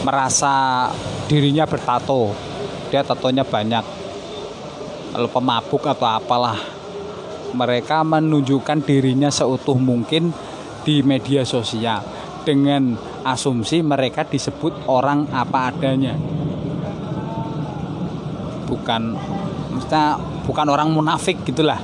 [0.01, 0.87] merasa
[1.27, 2.33] dirinya bertato
[2.89, 3.85] dia tatonya banyak
[5.11, 6.57] kalau pemabuk atau apalah
[7.55, 10.35] mereka menunjukkan dirinya seutuh mungkin
[10.83, 12.03] di media sosial.
[12.45, 12.93] Dengan
[13.25, 16.13] asumsi mereka disebut orang apa adanya
[18.65, 19.15] bukan
[19.73, 21.79] maksudnya bukan orang munafik gitulah.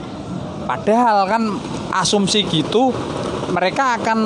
[0.65, 1.43] Padahal kan
[1.91, 2.93] asumsi gitu
[3.51, 4.19] mereka akan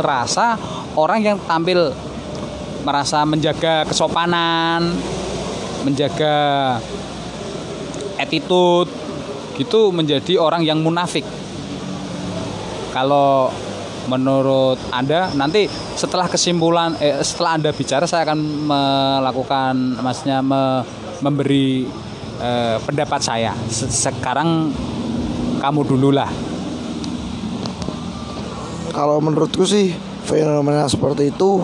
[0.00, 0.56] merasa
[0.96, 1.92] orang yang tampil
[2.80, 4.96] merasa menjaga kesopanan
[5.84, 6.76] menjaga
[8.20, 8.88] attitude
[9.56, 11.24] gitu menjadi orang yang munafik.
[12.90, 13.52] Kalau
[14.08, 15.68] menurut Anda nanti
[16.00, 20.80] setelah kesimpulan eh, setelah Anda bicara saya akan melakukan maksudnya me,
[21.20, 21.84] memberi
[22.40, 23.52] eh, pendapat saya.
[23.68, 24.72] Sekarang
[25.60, 26.30] kamu dululah.
[28.96, 29.92] Kalau menurutku sih
[30.24, 31.60] fenomena seperti itu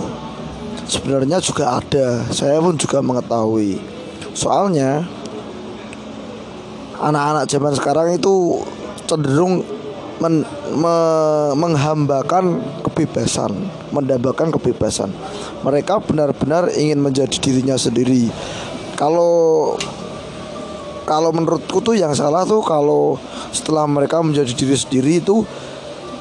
[0.84, 2.28] sebenarnya juga ada.
[2.28, 3.80] Saya pun juga mengetahui.
[4.36, 5.00] Soalnya
[7.00, 8.60] anak-anak zaman sekarang itu
[9.08, 9.64] cenderung
[10.22, 10.96] men, me,
[11.56, 13.52] menghambakan kebebasan,
[13.92, 15.10] mendambakan kebebasan.
[15.62, 18.28] Mereka benar-benar ingin menjadi dirinya sendiri.
[18.96, 19.74] Kalau
[21.06, 23.14] kalau menurutku tuh yang salah tuh kalau
[23.54, 25.46] setelah mereka menjadi diri sendiri itu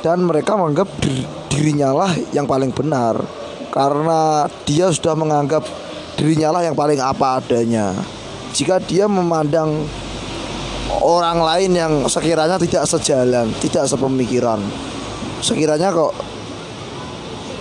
[0.06, 3.18] dan mereka menganggap dir, dirinya lah yang paling benar
[3.74, 5.66] karena dia sudah menganggap
[6.16, 7.92] dirinya lah yang paling apa adanya.
[8.56, 9.84] Jika dia memandang
[11.06, 14.58] orang lain yang sekiranya tidak sejalan, tidak sepemikiran.
[15.46, 16.18] Sekiranya kok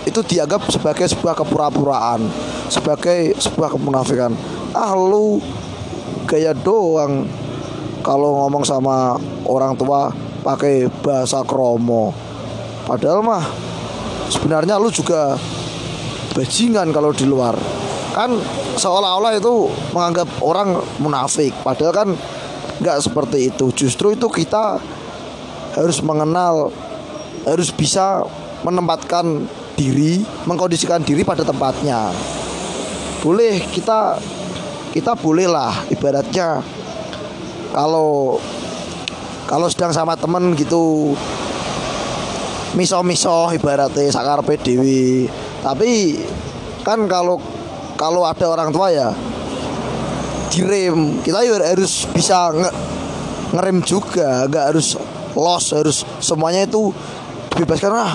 [0.09, 2.25] itu dianggap sebagai sebuah kepura-puraan,
[2.73, 4.33] sebagai sebuah kemunafikan.
[4.73, 5.37] Ah lu
[6.25, 7.29] gaya doang
[8.01, 10.09] kalau ngomong sama orang tua
[10.41, 12.13] pakai bahasa kromo.
[12.85, 13.45] Padahal mah
[14.29, 15.37] sebenarnya lu juga
[16.33, 17.57] bajingan kalau di luar.
[18.13, 18.37] Kan
[18.77, 21.51] seolah-olah itu menganggap orang munafik.
[21.65, 22.09] Padahal kan
[22.79, 23.71] nggak seperti itu.
[23.71, 24.79] Justru itu kita
[25.75, 26.71] harus mengenal
[27.43, 28.23] harus bisa
[28.63, 32.09] menempatkan diri mengkondisikan diri pada tempatnya.
[33.21, 34.19] Boleh kita
[34.95, 36.63] kita bolehlah ibaratnya
[37.75, 38.39] kalau
[39.45, 41.13] kalau sedang sama temen gitu
[42.79, 44.83] miso-miso ibaratnya sakar PDW
[45.59, 46.23] tapi
[46.87, 47.43] kan kalau
[47.99, 49.11] kalau ada orang tua ya
[50.51, 51.21] direm.
[51.21, 52.71] Kita harus bisa nge
[53.55, 54.45] ngerem juga.
[54.49, 54.97] Nggak harus
[55.35, 56.91] loss harus semuanya itu
[57.53, 58.11] dibebaskan lah.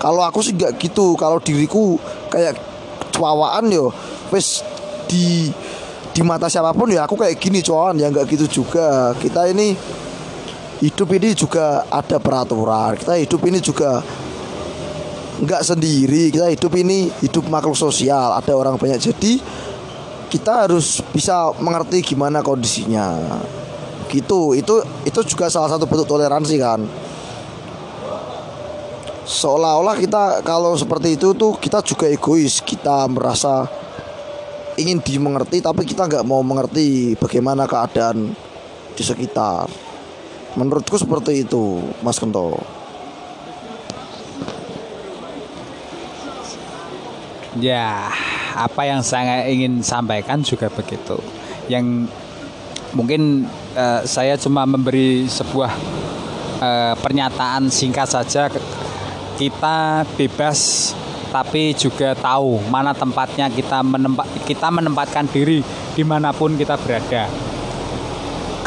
[0.00, 1.14] Kalau aku sih nggak gitu.
[1.16, 2.00] Kalau diriku
[2.32, 2.56] kayak
[3.12, 3.92] cowaan yo.
[4.30, 4.62] Wes
[5.10, 5.50] di
[6.10, 9.14] di mata siapa pun ya aku kayak gini cowok ya nggak gitu juga.
[9.18, 9.74] Kita ini
[10.80, 12.96] hidup ini juga ada peraturan.
[12.96, 14.00] Kita hidup ini juga
[15.40, 16.32] nggak sendiri.
[16.32, 18.32] Kita hidup ini hidup makhluk sosial.
[18.36, 19.32] Ada orang banyak jadi
[20.30, 23.18] kita harus bisa mengerti gimana kondisinya.
[24.06, 24.54] Gitu.
[24.54, 26.80] Itu itu juga salah satu bentuk toleransi kan.
[29.26, 32.62] Seolah-olah kita kalau seperti itu tuh kita juga egois.
[32.62, 33.66] Kita merasa
[34.78, 38.30] ingin dimengerti tapi kita nggak mau mengerti bagaimana keadaan
[38.94, 39.66] di sekitar.
[40.54, 42.58] Menurutku seperti itu Mas Kento.
[47.58, 48.14] Ya
[48.56, 51.18] apa yang saya ingin sampaikan juga begitu.
[51.70, 52.10] Yang
[52.94, 53.46] mungkin
[53.78, 55.72] uh, saya cuma memberi sebuah
[56.60, 58.50] uh, pernyataan singkat saja
[59.38, 60.92] kita bebas
[61.30, 65.62] tapi juga tahu mana tempatnya kita menempat kita menempatkan diri
[65.94, 67.30] di mana pun kita berada.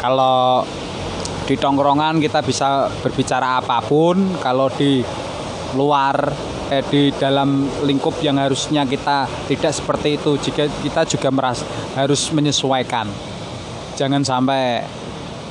[0.00, 0.64] Kalau
[1.44, 5.04] di tongkrongan kita bisa berbicara apa pun, kalau di
[5.74, 6.16] luar
[6.70, 10.38] eh, di dalam lingkup yang harusnya kita tidak seperti itu.
[10.38, 11.66] Jika kita juga merasa
[11.98, 13.06] harus menyesuaikan.
[13.98, 14.82] Jangan sampai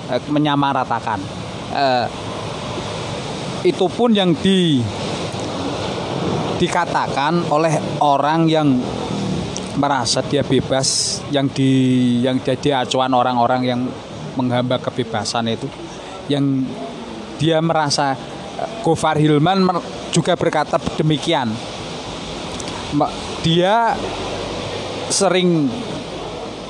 [0.09, 1.19] eh, menyamaratakan.
[1.73, 2.05] Eh,
[3.63, 4.83] itu pun yang di
[6.59, 8.67] dikatakan oleh orang yang
[9.73, 11.71] merasa dia bebas yang di
[12.21, 13.81] yang jadi acuan orang-orang yang
[14.37, 15.67] menghamba kebebasan itu.
[16.29, 16.69] Yang
[17.41, 18.15] dia merasa
[18.59, 19.65] eh, Gofar Hilman
[20.13, 21.49] juga berkata demikian.
[23.41, 23.97] Dia
[25.09, 25.65] sering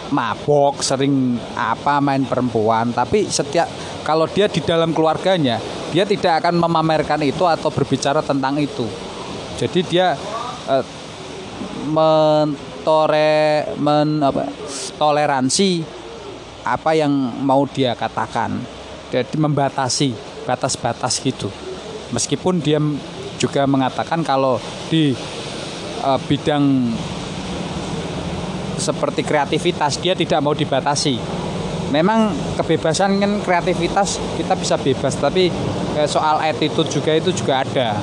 [0.09, 3.67] mabok, sering apa main perempuan, tapi setiap
[4.07, 5.59] kalau dia di dalam keluarganya,
[5.91, 8.87] dia tidak akan memamerkan itu atau berbicara tentang itu.
[9.59, 10.15] Jadi dia
[10.71, 10.85] eh,
[11.91, 14.47] mentore men apa
[14.95, 15.83] toleransi
[16.63, 17.11] apa yang
[17.43, 18.55] mau dia katakan.
[19.11, 20.09] Jadi membatasi
[20.47, 21.51] batas-batas gitu.
[22.09, 22.81] Meskipun dia
[23.43, 24.55] juga mengatakan kalau
[24.87, 25.11] di
[26.07, 26.95] uh, bidang
[28.79, 31.19] seperti kreativitas dia tidak mau dibatasi.
[31.91, 35.53] Memang kebebasan kan kreativitas kita bisa bebas, tapi
[35.93, 37.99] eh, soal attitude juga itu juga ada.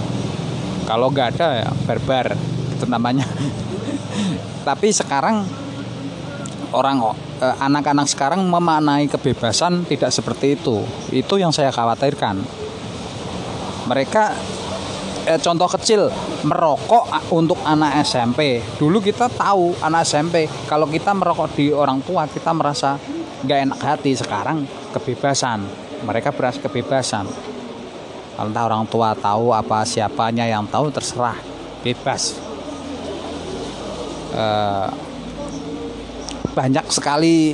[0.90, 2.35] kalau nggak ada ya barbar
[2.74, 3.22] itu namanya
[4.68, 5.46] tapi sekarang
[6.74, 6.98] orang
[7.38, 10.83] eh, anak-anak sekarang memaknai kebebasan tidak seperti itu
[11.14, 12.42] itu yang saya khawatirkan
[13.87, 14.35] mereka
[15.31, 16.11] eh, contoh kecil
[16.43, 22.27] merokok untuk anak SMP dulu kita tahu anak SMP kalau kita merokok di orang tua
[22.27, 22.99] kita merasa
[23.45, 24.12] nggak enak hati.
[24.16, 25.64] Sekarang kebebasan
[26.05, 27.29] mereka berasa kebebasan.
[28.40, 31.37] Entah orang tua tahu apa siapanya yang tahu terserah
[31.85, 32.37] bebas.
[34.33, 34.88] Eh,
[36.51, 37.53] banyak sekali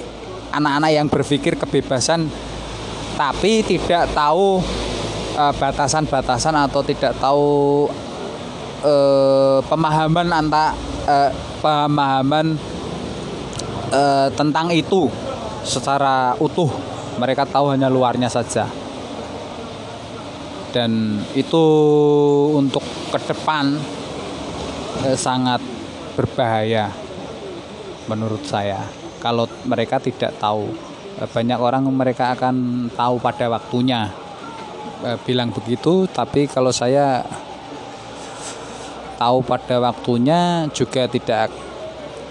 [0.55, 2.31] anak-anak yang berpikir kebebasan
[3.17, 4.61] tapi tidak tahu
[5.37, 7.87] uh, batasan-batasan atau tidak tahu
[8.83, 10.73] uh, pemahaman antara
[11.05, 12.57] uh, pemahaman
[13.93, 15.07] uh, tentang itu
[15.63, 16.69] secara utuh.
[17.17, 18.69] Mereka tahu hanya luarnya saja.
[20.73, 21.65] Dan itu
[22.53, 23.77] untuk ke depan
[25.05, 25.61] uh, sangat
[26.17, 26.93] berbahaya
[28.09, 28.85] menurut saya.
[29.21, 30.69] Kalau mereka tidak tahu
[31.17, 34.13] banyak orang mereka akan tahu pada waktunya
[35.03, 37.25] e, bilang begitu tapi kalau saya
[39.17, 41.49] tahu pada waktunya juga tidak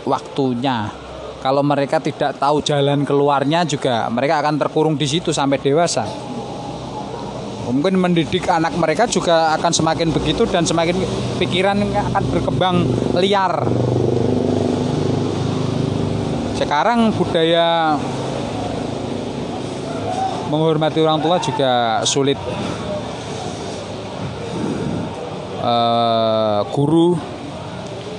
[0.05, 0.93] waktunya.
[1.41, 6.05] Kalau mereka tidak tahu jalan keluarnya juga mereka akan terkurung di situ sampai dewasa.
[7.65, 11.01] Mungkin mendidik anak mereka juga akan semakin begitu dan semakin
[11.41, 12.85] pikiran akan berkembang
[13.17, 13.65] liar.
[16.57, 17.97] Sekarang budaya
[20.49, 22.37] menghormati orang tua juga sulit.
[25.65, 27.17] Uh, guru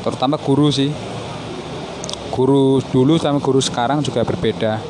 [0.03, 0.91] terutama guru sih.
[2.35, 4.83] Guru dulu sama guru sekarang juga berbeda.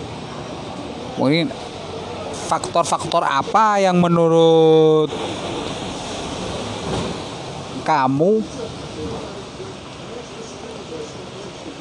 [1.21, 1.53] Mungkin
[2.47, 5.11] faktor-faktor apa yang menurut
[7.87, 8.43] kamu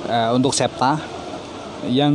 [0.05, 1.14] uh, untuk Septa
[1.89, 2.13] yang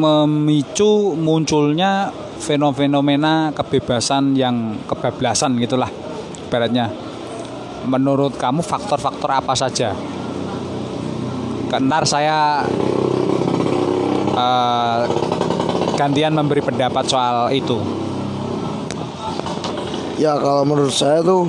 [0.00, 5.92] memicu munculnya fenomena kebebasan yang kebablasan gitulah
[6.48, 6.90] ibaratnya.
[7.84, 9.96] Menurut kamu faktor-faktor apa saja?
[11.70, 12.66] Kentar saya
[14.34, 15.00] uh,
[15.96, 17.78] gantian memberi pendapat soal itu.
[20.20, 21.48] Ya kalau menurut saya tuh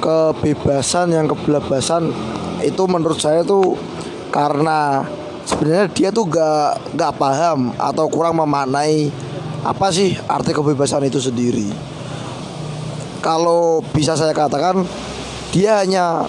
[0.00, 2.12] kebebasan yang kebelabasan
[2.64, 3.76] itu menurut saya tuh
[4.32, 5.04] karena
[5.44, 9.08] sebenarnya dia tuh gak gak paham atau kurang memaknai
[9.64, 11.68] apa sih arti kebebasan itu sendiri.
[13.24, 14.84] Kalau bisa saya katakan
[15.48, 16.28] dia hanya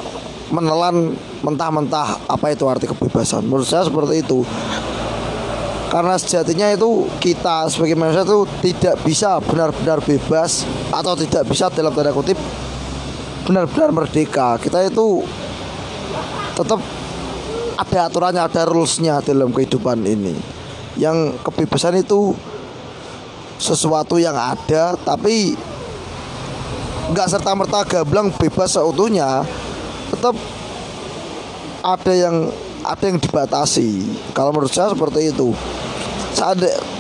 [0.54, 3.44] menelan mentah-mentah apa itu arti kebebasan.
[3.44, 4.48] Menurut saya seperti itu.
[5.92, 11.96] Karena sejatinya itu kita sebagai manusia itu tidak bisa benar-benar bebas atau tidak bisa dalam
[11.96, 12.36] tanda kutip
[13.48, 14.60] benar-benar merdeka.
[14.60, 15.24] Kita itu
[16.56, 16.80] tetap
[17.76, 20.36] ada aturannya ada rulesnya dalam kehidupan ini.
[20.96, 22.32] Yang kebebasan itu
[23.60, 25.56] sesuatu yang ada tapi
[27.12, 29.46] nggak serta merta gablang bebas seutuhnya
[30.12, 30.36] tetap
[31.86, 32.50] ada yang
[32.86, 34.08] ada yang dibatasi.
[34.32, 35.52] Kalau menurut saya seperti itu.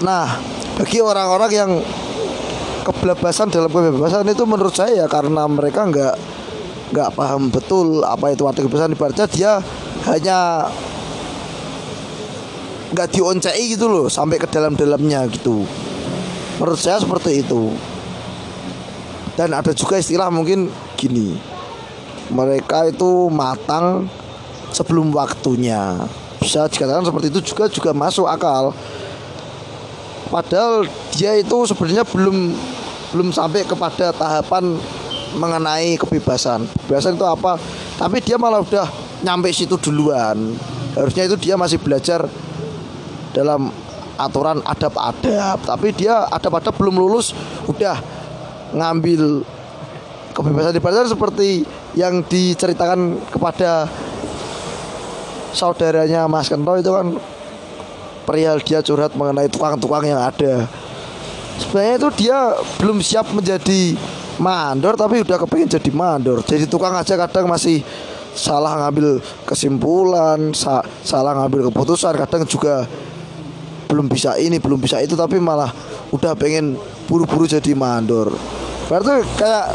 [0.03, 0.39] Nah
[0.75, 1.71] bagi orang-orang yang
[2.85, 6.15] kebebasan dalam kebebasan itu menurut saya ya karena mereka nggak
[6.93, 9.53] nggak paham betul apa itu arti kebebasan ibaratnya dia
[10.05, 10.69] hanya
[12.93, 15.65] nggak dioncei gitu loh sampai ke dalam-dalamnya gitu.
[16.61, 17.73] Menurut saya seperti itu.
[19.35, 21.35] Dan ada juga istilah mungkin gini.
[22.31, 24.07] Mereka itu matang
[24.71, 25.99] sebelum waktunya.
[26.39, 28.71] Bisa dikatakan seperti itu juga juga masuk akal.
[30.31, 32.55] Padahal dia itu sebenarnya belum
[33.11, 34.79] belum sampai kepada tahapan
[35.35, 36.63] mengenai kebebasan.
[36.87, 37.59] Kebebasan itu apa?
[37.99, 38.87] Tapi dia malah udah
[39.23, 40.57] nyampe situ duluan.
[40.97, 42.27] Harusnya itu dia masih belajar
[43.35, 43.71] dalam
[44.15, 47.35] aturan adab-adab tapi dia adab-adab belum lulus
[47.67, 47.99] udah
[48.71, 49.43] ngambil
[50.31, 53.87] kebebasan di pasar seperti yang diceritakan kepada
[55.55, 57.15] saudaranya Mas Kento itu kan
[58.27, 60.67] perihal dia curhat mengenai tukang-tukang yang ada.
[61.55, 62.37] Sebenarnya itu dia
[62.83, 63.95] belum siap menjadi
[64.35, 66.43] mandor tapi udah kepengen jadi mandor.
[66.43, 67.79] Jadi tukang aja kadang masih
[68.35, 72.83] salah ngambil kesimpulan sa salah ngambil keputusan kadang juga
[73.87, 75.71] belum bisa ini belum bisa itu tapi malah
[76.11, 76.75] udah pengen
[77.07, 78.33] buru-buru jadi mandor.
[78.91, 79.65] Berarti kayak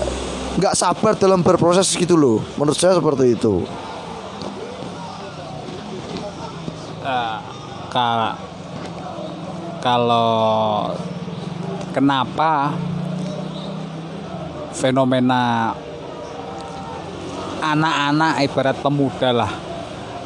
[0.61, 2.39] nggak sabar dalam berproses gitu loh.
[2.61, 3.65] Menurut saya seperti itu.
[7.01, 7.39] Uh,
[9.81, 10.93] kalau
[11.91, 12.77] kenapa
[14.77, 15.75] fenomena
[17.61, 19.53] anak-anak ibarat pemuda lah.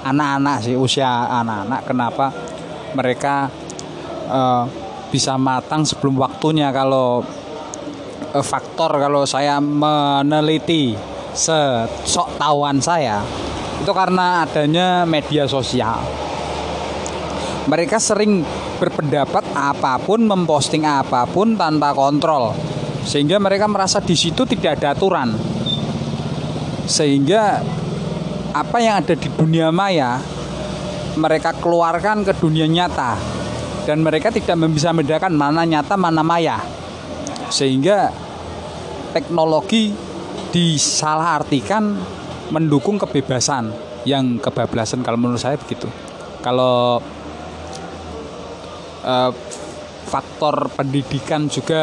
[0.04, 2.26] Anak-anak sih usia anak-anak kenapa
[2.94, 3.50] mereka
[4.30, 4.64] uh,
[5.10, 6.70] bisa matang sebelum waktunya?
[6.70, 7.26] Kalau
[8.32, 10.94] uh, faktor kalau saya meneliti
[11.34, 13.20] sesok tahuan saya
[13.82, 15.98] itu karena adanya media sosial.
[17.64, 18.44] Mereka sering
[18.76, 22.52] berpendapat apa pun memposting apa pun tanpa kontrol
[23.04, 25.53] sehingga mereka merasa di situ tidak ada aturan
[26.84, 27.64] sehingga
[28.54, 30.22] apa yang ada di dunia maya
[31.18, 33.16] mereka keluarkan ke dunia nyata.
[33.84, 36.56] Dan mereka tidak bisa membedakan mana nyata mana maya.
[37.52, 38.08] Sehingga
[39.12, 39.92] teknologi
[40.50, 41.92] disalahartikan
[42.48, 43.68] mendukung kebebasan
[44.08, 45.84] yang kebablasan kalau menurut saya begitu.
[46.40, 47.00] Kalau
[49.04, 49.30] uh,
[50.08, 51.82] faktor pendidikan juga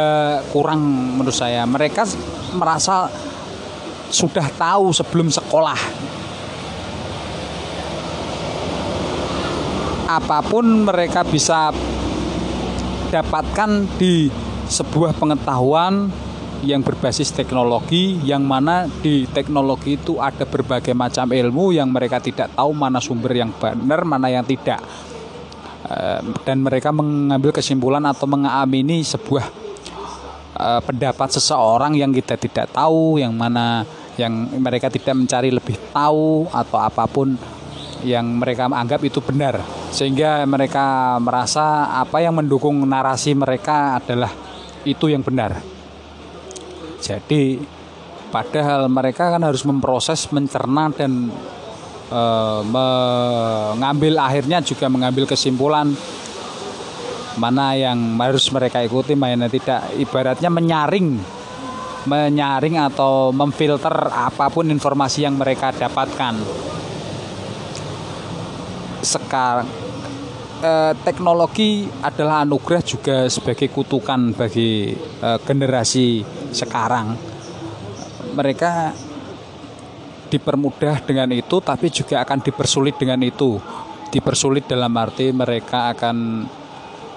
[0.49, 0.81] kurang
[1.17, 1.65] menurut saya.
[1.69, 2.05] Mereka
[2.57, 3.09] merasa
[4.13, 5.79] sudah tahu sebelum sekolah.
[10.11, 11.71] Apa pun mereka bisa
[13.11, 14.27] dapatkan di
[14.67, 16.11] sebuah pengetahuan
[16.61, 22.53] yang berbasis teknologi yang mana di teknologi itu ada berbagai macam ilmu yang mereka tidak
[22.53, 24.77] tahu mana sumber yang benar mana yang tidak
[25.91, 29.45] Eh, dan mereka mengambil kesimpulan atau mengamini sebuah
[30.55, 33.83] uh, pendapat seseorang yang kita tidak tahu yang mana
[34.21, 37.33] yang mereka tidak mencari lebih tahu atau apa pun
[38.05, 39.57] yang mereka anggap itu benar.
[39.89, 44.29] Sehingga mereka merasa apa yang mendukung narasi mereka adalah
[44.85, 45.57] itu yang benar.
[47.01, 47.57] Jadi
[48.29, 51.33] padahal mereka kan harus memproses mencerna dan
[52.11, 55.95] Eh, mengambil akhirnya juga mengambil kesimpulan
[57.39, 59.95] mana yang harus mereka ikuti mana tidak.
[59.95, 61.15] Ibaratnya menyaring
[62.05, 66.35] menyaring atau memfilter apa pun informasi yang mereka dapatkan.
[69.01, 69.69] Sekarang
[70.61, 76.21] eh, teknologi adalah anugerah juga sebagai kutukan bagi eh, generasi
[76.53, 77.17] sekarang.
[78.31, 78.71] Mereka
[80.31, 83.59] dipermudah dengan itu tapi juga akan dipersulit dengan itu.
[84.11, 86.47] Dipersulit dalam arti mereka akan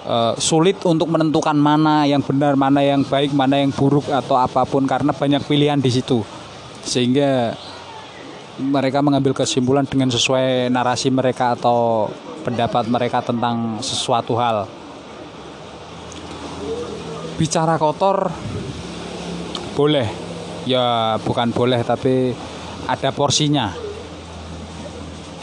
[0.05, 4.63] uh, sulit untuk menentukan mana yang benar mana yang baik mana yang buruk atau apa
[4.63, 6.21] pun karena banyak pilihan di situ.
[6.85, 7.57] Sehingga
[8.61, 12.07] mereka mengambil kesimpulan dengan sesuai narasi mereka atau
[12.45, 14.69] pendapat mereka tentang sesuatu hal.
[17.35, 18.31] Bicara kotor
[19.75, 20.07] boleh.
[20.65, 22.33] Ya bukan boleh tapi
[22.89, 23.84] ada porsinya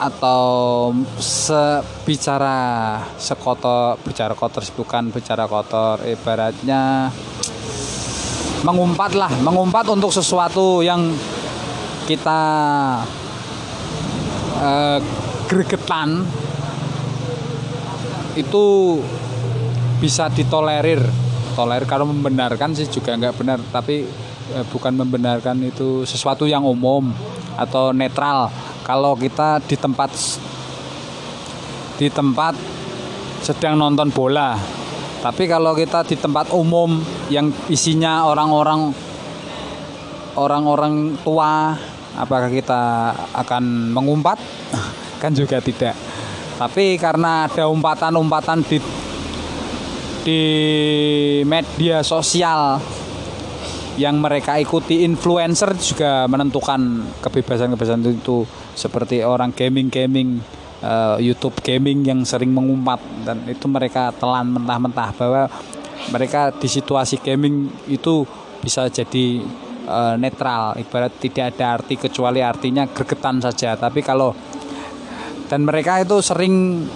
[0.02, 0.90] atau
[1.22, 7.06] sebicara sekotor bicara kotor bukan bicara kotor ibaratnya
[8.66, 11.14] mengumpat lah mengumpat untuk sesuatu yang
[12.06, 12.42] kita
[14.58, 14.98] eh,
[15.46, 16.26] gregetan
[18.32, 18.98] itu
[20.00, 20.98] bisa ditolerir.
[21.52, 24.02] Tolerir kalau membenarkan sih juga nggak benar tapi
[24.50, 27.12] eh, bukan membenarkan itu sesuatu yang umum
[27.54, 28.48] atau netral
[28.82, 30.10] kalau kita di tempat
[31.98, 32.54] di tempat
[33.42, 34.58] sedang nonton bola
[35.22, 36.98] tapi kalau kita di tempat umum
[37.30, 38.90] yang isinya orang-orang
[40.34, 41.78] orang-orang tua
[42.16, 44.38] apakah kita akan mengumpat?
[45.22, 45.94] Kan juga tidak.
[46.58, 48.78] Tapi karena ada umpatan-umpatan di
[50.22, 50.42] di
[51.42, 52.78] media sosial
[54.00, 60.40] yang mereka ikuti influencer juga menentukan kebebasan-kebebasan itu seperti orang gaming-gaming
[60.80, 65.42] uh, YouTube gaming yang sering mengumpat dan itu mereka telan mentah-mentah bahwa
[66.08, 68.24] mereka di situasi gaming itu
[68.64, 69.44] bisa jadi
[69.86, 70.74] uh, netral.
[70.80, 73.76] Ibarat tidak ada arti kecuali artinya gregetan saja.
[73.76, 74.32] Tapi kalau
[75.52, 76.88] dan mereka itu sering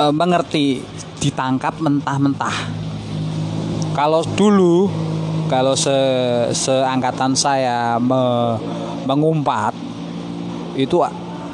[0.00, 0.80] uh, mengerti
[1.20, 2.82] ditangkap mentah-mentah
[3.92, 4.88] kalau dulu
[5.52, 5.92] kalau se
[6.56, 8.56] seangkatan saya me,
[9.04, 9.76] mengumpat
[10.72, 11.04] itu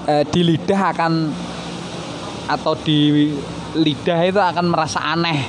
[0.06, 1.12] eh, di lidah akan
[2.48, 3.28] atau di
[3.76, 5.44] lidah itu akan merasa aneh.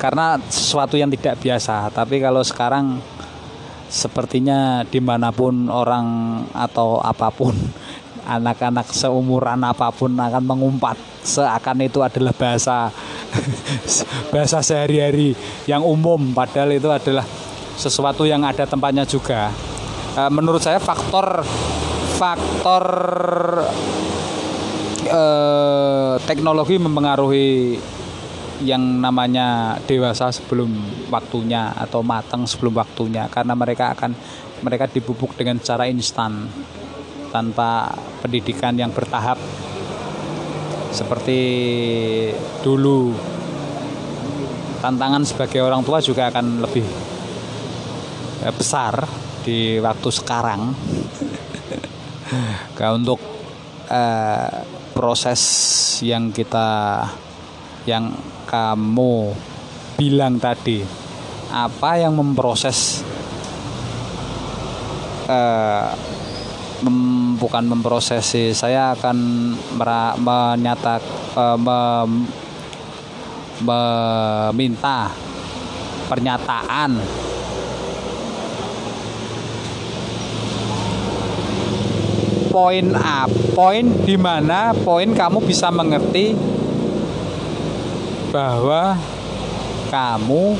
[0.00, 1.92] Karena sesuatu yang tidak biasa.
[1.92, 3.00] Tapi kalau sekarang
[3.90, 6.06] sepertinya di mana pun orang
[6.56, 7.52] atau apa pun
[8.36, 10.96] anak-anak seumuran apa pun akan mengumpat.
[11.20, 12.88] Seakan itu adalah bahasa
[14.32, 15.34] bahasa sehari-hari
[15.66, 17.24] yang umum padahal itu adalah
[17.80, 19.48] sesuatu yang ada tempatnya juga.
[20.14, 21.40] E, menurut saya faktor
[22.20, 22.84] faktor
[25.08, 25.22] e,
[26.28, 27.80] teknologi mempengaruhi
[28.60, 30.68] yang namanya dewasa sebelum
[31.08, 34.12] waktunya atau matang sebelum waktunya karena mereka akan
[34.60, 36.44] mereka dipupuk dengan cara instan
[37.32, 37.88] tanpa
[38.20, 39.40] pendidikan yang bertahap
[40.90, 41.40] seperti
[42.62, 43.14] dulu.
[44.80, 46.86] Tantangan sebagai orang tua juga akan lebih
[48.44, 49.04] eh, besar
[49.44, 50.60] di waktu sekarang.
[53.00, 53.20] Untuk
[53.92, 54.50] uh,
[54.96, 55.42] proses
[56.00, 57.04] yang kita
[57.84, 58.14] yang
[58.48, 59.34] kamu
[60.00, 60.80] bilang tadi
[61.50, 63.02] apa yang memproses
[65.26, 65.92] uh,
[66.84, 68.52] mem, bukan memprosesi.
[68.56, 69.16] Saya akan
[69.76, 71.02] mera, menyatak
[71.36, 72.10] uh, mem,
[73.60, 75.12] meminta
[76.08, 76.90] pernyataan.
[82.50, 86.34] Poin A poin di mana poin kamu bisa mengerti
[88.34, 88.98] bahwa
[89.86, 90.58] kamu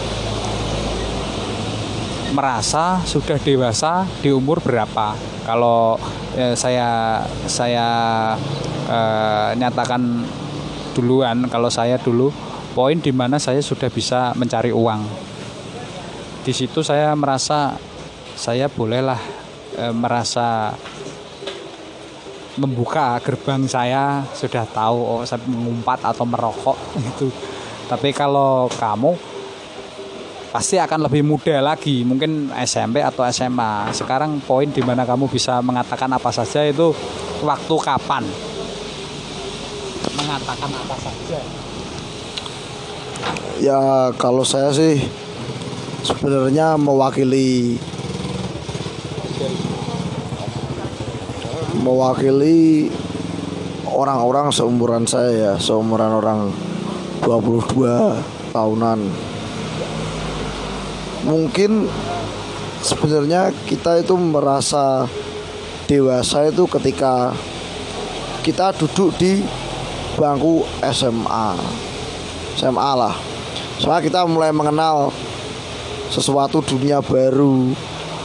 [2.30, 5.96] merasa sudah dewasa di umur berapa kalau
[6.36, 7.88] eh, saya saya
[8.88, 10.24] eh, nyatakan
[10.92, 12.28] duluan kalau saya dulu
[12.74, 15.02] poin di mana saya sudah bisa mencari uang.
[16.40, 17.76] Di situ saya merasa
[18.36, 19.20] saya bolehlah
[19.76, 20.74] eh, merasa
[22.58, 26.76] membuka gerbang saya sudah tahu oh saya mengumpat atau merokok
[27.06, 27.30] gitu.
[27.90, 29.29] Tapi kalau kamu
[30.50, 35.62] pasti akan lebih muda lagi mungkin SMP atau SMA sekarang poin di mana kamu bisa
[35.62, 36.90] mengatakan apa saja itu
[37.46, 38.26] waktu kapan?
[40.18, 41.38] Mengatakan apa saja.
[43.62, 44.98] Ya kalau saya sih
[46.02, 47.78] sebenarnya mewakili
[51.78, 52.90] mewakili
[53.86, 56.40] orang-orang seumuran saya ya seumuran orang
[57.22, 58.98] 22 tahunan
[61.24, 61.88] mungkin
[62.80, 65.04] sebenarnya kita itu merasa
[65.84, 67.34] dewasa itu ketika
[68.40, 69.44] kita duduk di
[70.16, 71.48] bangku SMA
[72.56, 73.14] SMA lah.
[73.80, 75.08] Soalnya kita mulai mengenal
[76.12, 77.72] sesuatu dunia baru.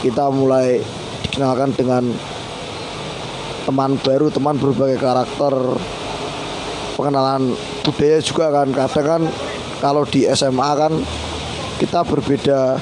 [0.04, 0.84] Kita mulai
[1.24, 2.04] dikenalkan dengan
[3.64, 5.54] teman baru teman berbagai karakter.
[7.00, 8.68] Pengenalan budaya juga kan.
[8.76, 9.22] Kadang kan
[9.80, 10.92] kalau di SMA kan
[11.76, 12.80] kita berbeda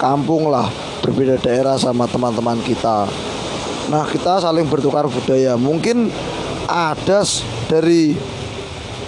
[0.00, 0.66] kampung lah
[1.00, 3.08] berbeda daerah sama teman-teman kita.
[3.90, 5.56] Nah kita saling bertukar budaya.
[5.56, 6.10] Mungkin
[6.70, 7.24] ada
[7.66, 8.14] dari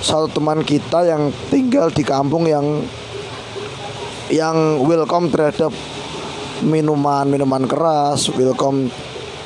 [0.02, 2.82] satu teman kita yang tinggal di kampung yang
[4.32, 5.70] yang welcome terhadap
[6.62, 8.88] minuman minuman keras welcome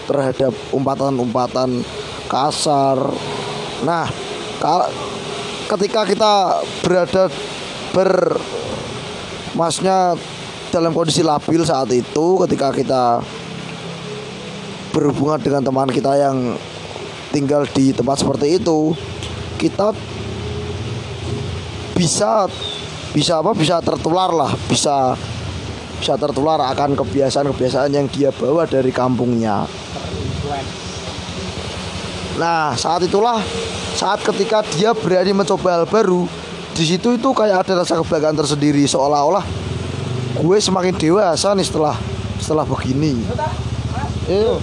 [0.08, 1.84] terhadap umpatan-umpatan
[2.30, 2.96] kasar.
[3.84, 4.08] Nah
[5.68, 6.32] ketika kita
[6.86, 7.28] berada
[7.90, 8.38] ber
[9.56, 10.14] masnya
[10.68, 13.24] dalam kondisi labil saat itu ketika kita
[14.92, 16.60] berhubungan dengan teman kita yang
[17.32, 18.92] tinggal di tempat seperti itu
[19.56, 19.96] kita
[21.96, 22.44] bisa
[23.16, 25.16] bisa apa bisa tertular lah bisa
[25.96, 29.64] bisa tertular akan kebiasaan-kebiasaan yang dia bawa dari kampungnya.
[32.36, 33.40] Nah saat itulah
[33.96, 36.28] saat ketika dia berani mencoba hal baru
[36.76, 39.40] di situ itu kayak ada rasa kebanggaan tersendiri seolah-olah
[40.36, 41.96] gue semakin dewasa nih setelah
[42.36, 43.16] setelah begini.
[44.28, 44.60] Iya.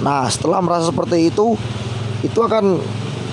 [0.00, 1.52] Nah setelah merasa seperti itu
[2.24, 2.80] itu akan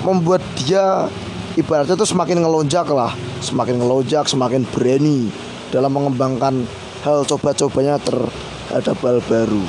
[0.03, 1.07] membuat dia
[1.55, 5.31] ibaratnya itu semakin ngelonjak lah, semakin ngelonjak, semakin berani
[5.71, 6.67] dalam mengembangkan
[7.07, 9.63] hal coba-cobanya terhadap hal baru.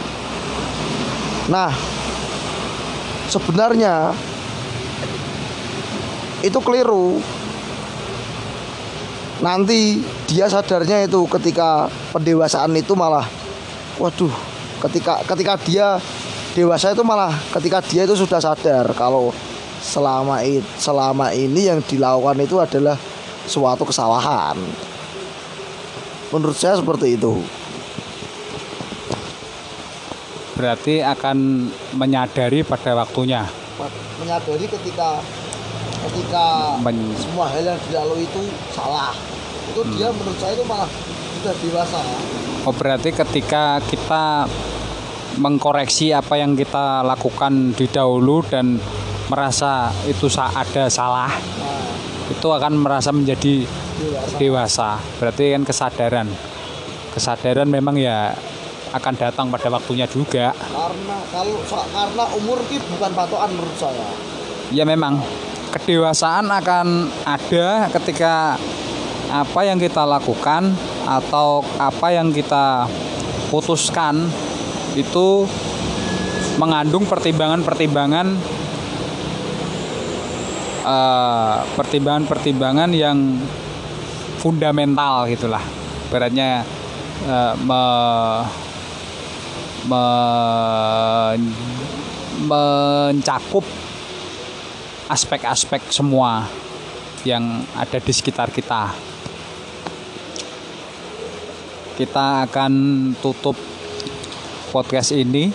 [1.46, 1.70] Nah
[3.30, 4.10] sebenarnya
[6.42, 7.22] itu keliru
[9.44, 13.28] nanti dia sadarnya itu ketika pendewasaan itu malah
[14.00, 14.32] waduh
[14.88, 15.86] ketika ketika dia
[16.56, 19.32] dewasa itu malah ketika dia itu sudah sadar kalau
[19.86, 22.96] selama it, selama ini yang dilakukan itu adalah
[23.46, 24.58] suatu kesalahan.
[26.34, 27.38] Menurut saya seperti itu.
[30.58, 33.46] Berarti akan menyadari pada waktunya?
[34.18, 35.20] Menyadari ketika
[36.04, 38.42] ketika Men semua hal yang dilalui itu
[38.74, 39.16] salah.
[39.72, 39.92] Itu hmm.
[39.96, 40.88] dia menurut saya itu malah
[41.36, 42.00] sudah dewasa
[42.66, 44.50] oh berarti ketika kita
[45.38, 48.82] mengkoreksi apa yang kita lakukan di dahulu dan
[49.30, 51.86] merasa itu ada salah nah.
[52.26, 53.62] itu akan merasa menjadi
[54.02, 54.34] dewasa.
[54.42, 54.90] dewasa.
[55.22, 56.28] Berarti kan kesadaran.
[57.14, 58.34] Kesadaran memang ya
[58.90, 60.50] akan datang pada waktunya juga.
[60.56, 64.06] Karena kalau karena umur itu bukan patokan menurut saya.
[64.74, 65.22] Ya memang
[65.78, 68.56] kedewasaan akan ada ketika
[69.26, 70.70] apa yang kita lakukan
[71.06, 72.86] atau apa yang kita
[73.50, 74.30] putuskan
[74.94, 75.44] itu
[76.56, 78.26] mengandung pertimbangan-pertimbangan
[80.86, 83.18] eh, pertimbangan-pertimbangan yang
[84.46, 85.62] fundamental gitulah.
[86.06, 86.62] Beratnya
[87.26, 87.82] uh, me,
[89.90, 90.04] me,
[92.46, 93.66] mencakup
[95.06, 96.46] aspek-aspek semua
[97.22, 98.90] yang ada di sekitar kita.
[101.96, 102.72] Kita akan
[103.22, 103.56] tutup
[104.74, 105.48] podcast ini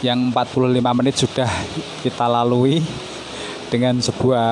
[0.00, 1.50] yang 45 menit sudah
[2.00, 2.80] kita lalui
[3.68, 4.50] dengan sebuah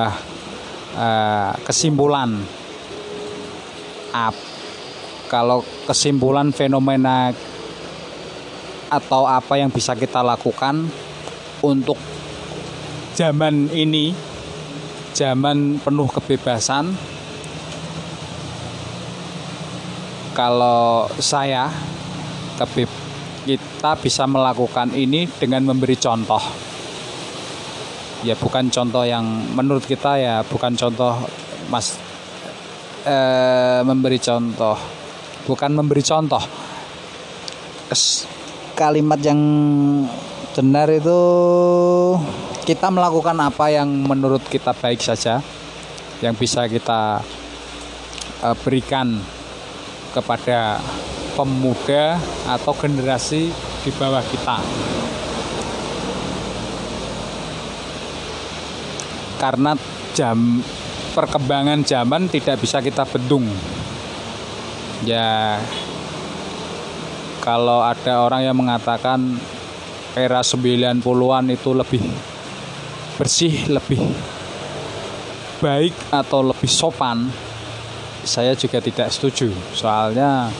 [0.97, 2.41] uh, kesimpulan
[4.13, 4.35] up
[5.29, 7.33] kalau kesimpulan fenomena
[8.93, 10.85] atau apa yang bisa kita lakukan
[11.65, 11.97] untuk
[13.13, 14.13] zaman ini
[15.13, 16.89] zaman penuh kebebasan.
[20.33, 21.69] Kalau saya
[23.45, 26.41] kita bisa melakukan ini dengan memberi contoh.
[28.25, 29.21] Ya bukan contoh yang
[29.53, 31.13] menurut kita ya bukan contoh
[31.69, 32.01] mas
[33.05, 34.77] eh, memberi contoh.
[35.45, 36.41] Bukan memberi contoh.
[38.73, 39.37] Kalimat yang
[40.57, 41.21] benar itu
[42.63, 45.43] kita melakukan apa yang menurut kita baik saja
[46.23, 47.19] yang bisa kita
[48.39, 49.19] uh, berikan
[50.15, 50.79] kepada
[51.35, 52.15] pemuda
[52.47, 53.51] atau generasi
[53.83, 54.63] di bawah kita.
[59.43, 59.75] Karena
[60.15, 60.63] jam
[61.11, 63.43] perkembangan zaman tidak bisa kita bendung.
[65.03, 65.59] Ya
[67.43, 69.35] kalau ada orang yang mengatakan
[70.15, 72.32] era 90-an itu lebih
[73.17, 74.01] bersih, lebih
[75.63, 77.29] baik atau lebih sopan,
[78.25, 79.51] saya juga tidak setuju.
[79.71, 80.51] Soalnya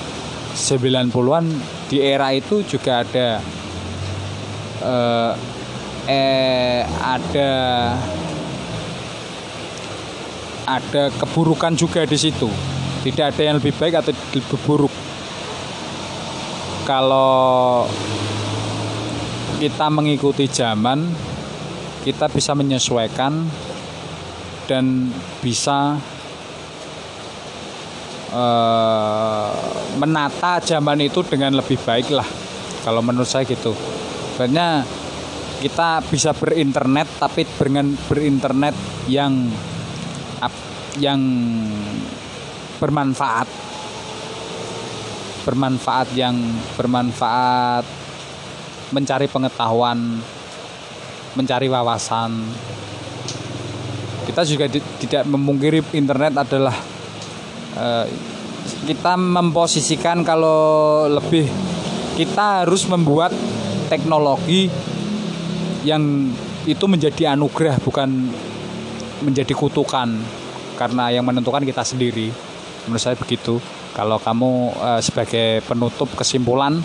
[0.53, 1.45] 90-an
[1.89, 3.41] di era itu juga ada
[4.83, 5.31] eh,
[6.07, 7.51] eh ada
[10.63, 12.47] ada keburukan juga di situ.
[13.03, 14.93] Tidak ada yang lebih baik atau lebih buruk.
[16.87, 17.87] Kalau
[19.59, 21.07] kita mengikuti zaman,
[22.03, 23.47] kita bisa menyesuaikan
[24.67, 25.07] dan
[25.39, 25.95] bisa
[28.35, 29.51] uh,
[29.95, 32.27] menata zaman itu dengan lebih baik lah.
[32.83, 33.71] Kalau menurut saya gitu.
[34.35, 34.83] Sebenarnya
[35.63, 38.75] kita bisa berinternet tapi dengan berinternet
[39.07, 39.47] yang
[40.99, 41.21] yang
[42.77, 43.47] bermanfaat
[45.43, 46.35] bermanfaat yang
[46.75, 47.85] bermanfaat
[48.91, 50.19] mencari pengetahuan
[51.33, 52.31] mencari wawasan.
[54.23, 56.75] Kita juga tidak memungkiri internet adalah
[57.77, 58.05] uh,
[58.87, 61.45] kita memposisikan kalau lebih
[62.15, 63.33] kita harus membuat
[63.91, 64.69] teknologi
[65.83, 66.31] yang
[66.63, 68.09] itu menjadi anugerah bukan
[69.23, 70.09] menjadi kutukan.
[70.73, 72.33] Karena yang menentukan kita sendiri.
[72.87, 73.61] Menurut saya begitu.
[73.93, 76.81] Kalau kamu uh, sebagai penutup kesimpulan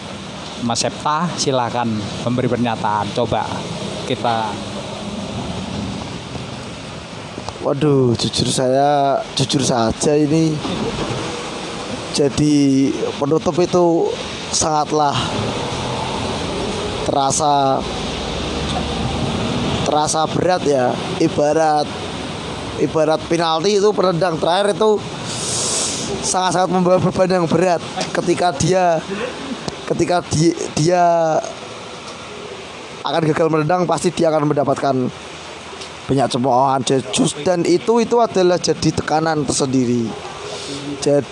[0.62, 1.88] Mas Septa silakan
[2.26, 3.08] memberi pernyataan.
[3.14, 3.46] Coba
[4.08, 4.48] kita.
[7.60, 10.56] Waduh, jujur saya jujur saja ini
[12.16, 12.88] jadi
[13.20, 14.08] penutup itu
[14.48, 15.12] sangatlah
[17.04, 17.84] terasa
[19.84, 20.96] terasa berat ya.
[21.20, 21.84] Ibarat
[22.80, 24.96] ibarat penalti itu penendang terakhir itu
[26.24, 27.84] sangat-sangat membawa beban yang berat.
[28.16, 28.98] Ketika dia
[29.86, 31.04] ketika dia, dia
[33.08, 34.94] akan gagal menendang pasti dia akan mendapatkan
[36.08, 36.80] banyak cemoohan.
[37.44, 40.08] Dan itu itu adalah jadi tekanan tersendiri.
[41.00, 41.24] Jadi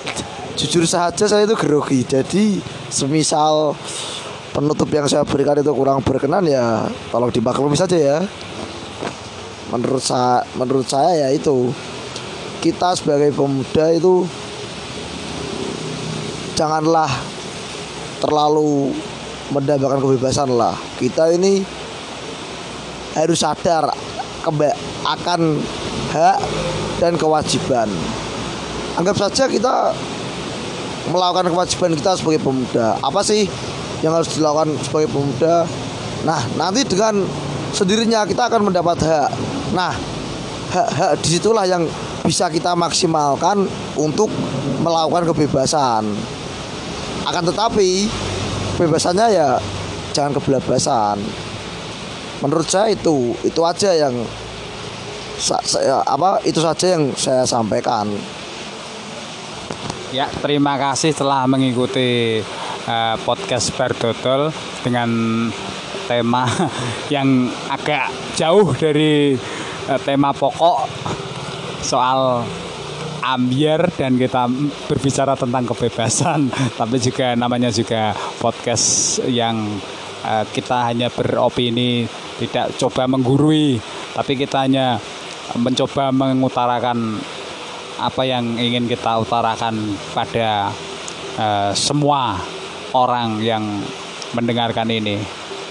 [0.57, 2.01] jujur saja saya itu grogi.
[2.05, 3.77] Jadi semisal
[4.57, 8.18] penutup yang saya berikan itu kurang berkenan ya tolong dimaklumi saja ya.
[9.68, 11.72] Menurut saya menurut saya ya itu.
[12.57, 14.27] Kita sebagai pemuda itu
[16.57, 17.12] janganlah
[18.18, 18.97] terlalu
[19.51, 20.74] mendambakan kebebasan lah.
[20.99, 21.62] Kita ini
[23.16, 23.88] harus sadar
[25.07, 25.40] akan
[26.12, 26.38] hak
[27.03, 27.88] dan kewajiban.
[28.97, 29.92] Anggap saja kita
[31.12, 32.99] melakukan kewajiban kita sebagai pemuda.
[33.03, 33.47] Apa sih
[34.01, 35.66] yang harus dilakukan sebagai pemuda?
[36.24, 37.22] Nah nanti dengan
[37.70, 39.30] sendirinya kita akan mendapat hak.
[39.74, 39.92] Nah
[40.72, 41.86] hak-hak di situlah yang
[42.26, 44.26] bisa kita maksimalkan untuk
[44.82, 46.11] melakukan kebebasan.
[47.26, 48.07] Akan tetapi
[48.77, 49.57] kebebasannya ya
[50.12, 51.18] jangan kebelabasan
[52.45, 54.14] menurut saya itu itu aja yang
[55.37, 58.09] saya apa itu saja yang saya sampaikan.
[60.14, 62.41] Ya terima kasih telah mengikuti
[62.89, 64.49] uh, podcast Bardodol
[64.81, 65.11] dengan
[66.09, 66.49] tema
[67.14, 68.09] yang agak
[68.39, 69.37] jauh dari
[69.91, 70.89] uh, tema pokok
[71.85, 72.47] soal
[73.27, 74.47] ambiar dan kita
[74.87, 76.47] berbicara tentang kebebasan
[76.81, 79.59] tapi juga namanya juga podcast yang
[80.22, 82.07] uh, kita hanya beropini
[82.39, 83.83] tidak coba menggurui
[84.14, 85.03] tapi kita hanya
[85.59, 87.18] mencoba mengutarakan
[87.97, 90.68] apa yang ingin kita utarakan pada
[91.41, 92.37] uh, semua
[92.93, 93.64] orang yang
[94.37, 95.20] mendengarkan ini.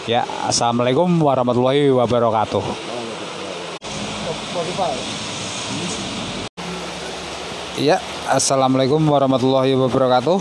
[0.05, 2.94] Ya, assalamualaikum warahmatullahi wabarakatuh.
[7.75, 7.99] Ya,
[8.31, 10.39] assalamualaikum warahmatullahi wabarakatuh.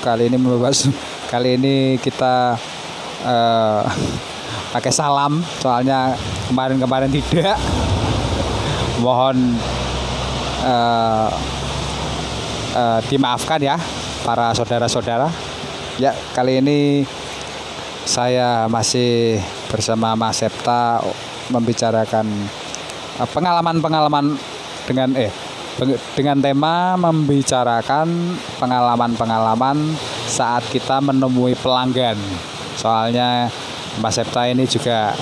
[0.00, 0.88] Kali ini membahas,
[1.28, 2.56] kali ini kita
[3.20, 3.84] uh,
[4.72, 6.16] pakai salam, soalnya
[6.48, 7.60] kemarin-kemarin tidak
[9.04, 9.60] mohon
[10.64, 11.28] uh,
[12.72, 13.76] uh, dimaafkan ya
[14.24, 15.28] para saudara-saudara.
[16.00, 17.04] Ya kali ini
[18.08, 19.36] saya masih
[19.68, 21.04] bersama Mas Septa
[21.52, 22.24] membicarakan
[23.36, 24.40] pengalaman pengalaman-pengalaman
[24.88, 25.43] dengan eh
[26.14, 29.94] dengan tema membicarakan pengalaman-pengalaman
[30.30, 32.14] saat kita menemui pelanggan.
[32.78, 33.50] Soalnya
[33.98, 35.14] Mas Septa ini juga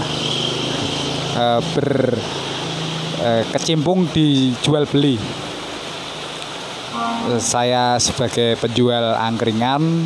[1.37, 2.17] uh, ber
[3.23, 5.17] eh, kecimpung di jual beli.
[7.39, 10.05] Saya sebagai penjual angkringan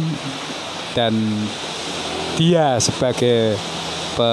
[0.92, 1.16] dan
[2.36, 3.56] dia sebagai
[4.14, 4.32] pe,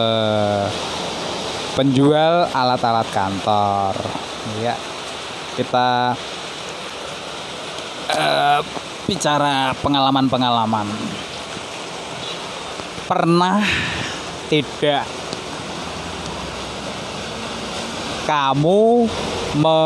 [1.80, 3.96] penjual alat-alat kantor.
[4.60, 4.76] Ya,
[5.54, 6.18] kita
[8.14, 8.60] eh,
[9.06, 10.88] bicara pengalaman-pengalaman.
[13.04, 13.60] Pernah
[14.48, 15.04] tidak
[18.24, 19.04] kamu
[19.60, 19.80] me,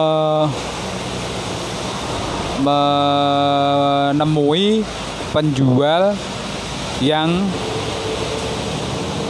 [2.62, 4.86] menemui
[5.34, 6.14] penjual
[7.02, 7.42] yang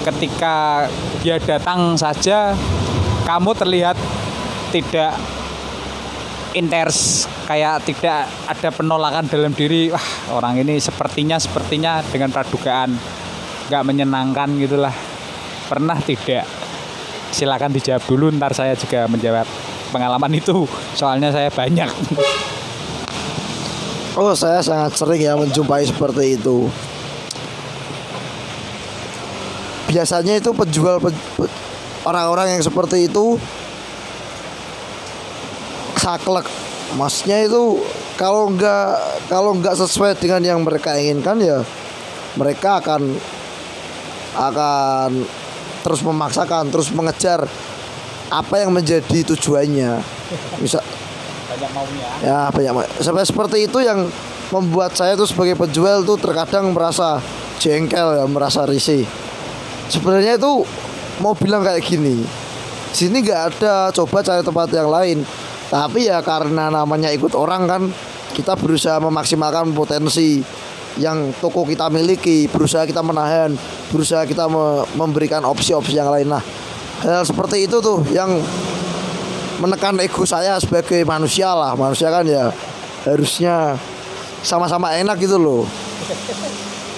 [0.08, 0.88] ketika
[1.20, 2.56] dia datang saja
[3.28, 4.00] kamu terlihat
[4.72, 5.20] tidak
[6.58, 9.94] inters kayak tidak ada penolakan dalam diri.
[9.94, 12.98] Wah orang ini sepertinya sepertinya dengan pradugaan
[13.70, 14.96] nggak menyenangkan gitulah.
[15.70, 16.48] Pernah tidak?
[17.30, 19.46] Silakan dijawab dulu ntar saya juga menjawab
[19.94, 20.66] pengalaman itu.
[20.98, 21.92] Soalnya saya banyak.
[24.18, 26.66] Oh saya sangat sering ya menjumpai seperti itu.
[29.88, 31.00] Biasanya itu penjual
[32.04, 33.38] orang-orang yang seperti itu
[36.08, 36.48] saklek.
[36.96, 37.84] Masnya itu
[38.16, 38.88] kalau nggak
[39.28, 41.60] kalau nggak sesuai dengan yang mereka inginkan ya
[42.40, 43.12] mereka akan
[44.40, 45.12] akan
[45.84, 47.44] terus memaksakan terus mengejar
[48.32, 50.00] apa yang menjadi tujuannya.
[50.64, 50.80] Bisa
[51.52, 52.08] banyak maunya.
[52.24, 54.08] Ya banyak sampai seperti itu yang
[54.48, 57.20] membuat saya tuh sebagai penjual tuh terkadang merasa
[57.60, 59.04] jengkel ya merasa risih.
[59.92, 60.64] Sebenarnya itu
[61.20, 62.24] mau bilang kayak gini
[62.98, 65.18] sini nggak ada coba cari tempat yang lain
[65.68, 67.84] tapi ya karena namanya ikut orang kan
[68.32, 70.40] kita berusaha memaksimalkan potensi
[70.98, 73.54] yang toko kita miliki berusaha kita menahan
[73.94, 76.32] berusaha kita me memberikan opsi-opsi yang lain.
[76.32, 76.42] Nah
[77.06, 78.42] hal seperti itu tuh yang
[79.62, 81.78] menekan ego saya sebagai manusia lah.
[81.78, 82.50] Manusia kan ya
[83.06, 83.78] harusnya
[84.42, 85.64] sama-sama enak gitu loh.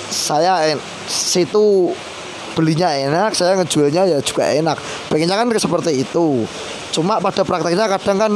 [0.09, 1.91] Saya en situ
[2.55, 4.77] belinya enak saya ngejualnya ya juga enak.
[5.11, 6.47] Pengennya kan seperti itu
[6.99, 8.31] cuma pada prakteknya kadang kan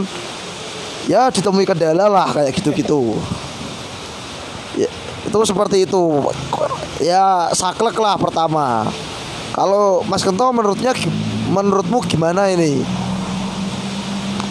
[1.11, 3.19] ya ditemui kendala lah kayak gitu-gitu.
[4.79, 4.87] Ya,
[5.27, 6.31] itu seperti itu.
[7.03, 8.87] Ya saklek lah pertama.
[9.51, 10.95] Kalau Mas Kento menurutnya
[11.51, 12.79] menurutmu gimana ini?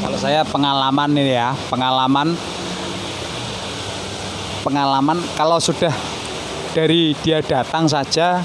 [0.04, 2.36] Kalau saya pengalaman ini ya pengalaman
[4.60, 5.94] pengalaman kalau sudah
[6.76, 8.44] dari dia datang saja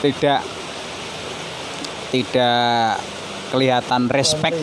[0.00, 0.40] tidak
[2.10, 2.98] tidak
[3.52, 4.56] kelihatan respect.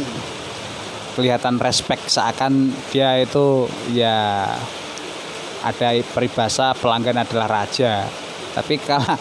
[1.14, 4.50] Kelihatan respect seakan dia itu ya
[5.62, 8.10] ada peribahasa pelanggan adalah raja.
[8.50, 9.14] Tapi kalau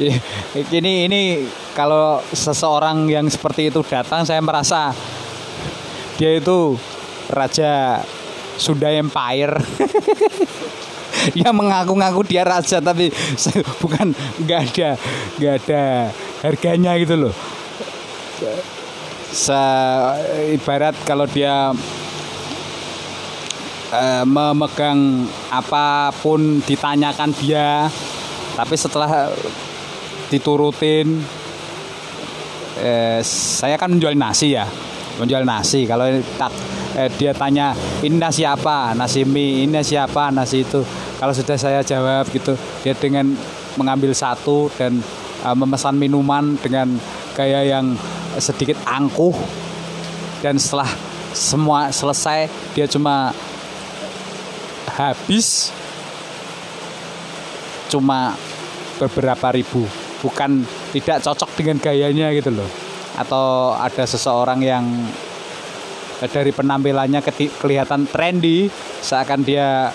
[0.80, 1.44] ini ini
[1.76, 4.96] kalau seseorang yang seperti itu datang saya merasa
[6.16, 6.80] dia itu
[7.28, 8.00] raja
[8.56, 9.60] Sunda Empire.
[11.36, 13.12] Yang mengaku-ngaku dia raja tapi
[13.84, 14.90] bukan nggak ada
[15.36, 16.08] nggak ada
[16.40, 17.34] harganya gitu loh
[19.30, 19.62] Se
[20.50, 21.70] ibarat kalau dia
[23.94, 27.86] uh, memegang apa pun ditanyakan dia
[28.58, 29.30] tapi setelah
[30.30, 31.22] diturutin
[32.78, 34.66] eh, saya kan menjual nasi ya
[35.20, 35.84] menjual nasi.
[35.84, 36.08] Kalau
[36.40, 36.52] tak
[36.96, 38.96] eh, dia tanya ini nasi apa?
[38.96, 40.00] Nasi mie ini nasi
[40.32, 40.80] nasi itu.
[41.20, 43.36] Kalau sudah saya jawab gitu dia dengan
[43.76, 45.04] mengambil satu dan
[45.44, 46.96] uh, memesan minuman dengan
[47.36, 47.92] gaya yang
[48.38, 49.34] sedikit angkuh.
[50.40, 50.88] Dan setelah
[51.34, 53.34] semua selesai dia cuma
[54.94, 55.74] habis.
[57.90, 58.38] Cuma
[59.00, 59.82] beberapa ribu.
[60.20, 60.62] Bukan
[60.92, 62.70] tidak cocok dengan gayanya gitu loh.
[63.16, 64.84] Atau ada seseorang yang
[66.28, 67.24] dari penampilannya
[67.56, 68.68] kelihatan trendy
[69.00, 69.88] seakan dia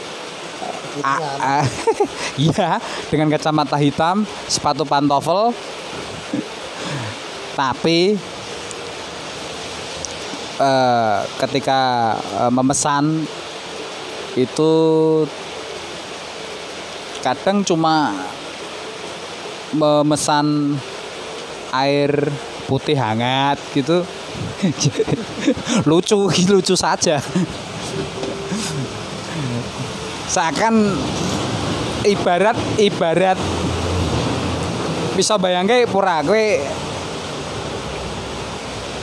[2.40, 2.80] iya
[3.12, 5.52] dengan kacamata hitam sepatu pantofel
[7.56, 8.20] tapi
[10.60, 13.24] uh, ketika uh, memesan
[14.36, 14.74] itu
[17.24, 18.12] kadang cuma
[19.72, 20.76] memesan
[21.72, 22.12] air
[22.68, 24.04] putih hangat gitu.
[25.90, 27.24] Lucu lucu saja.
[30.28, 30.96] Seakan
[32.04, 33.40] ibarat ibarat.
[35.16, 36.48] Bisa bayangke pura kowe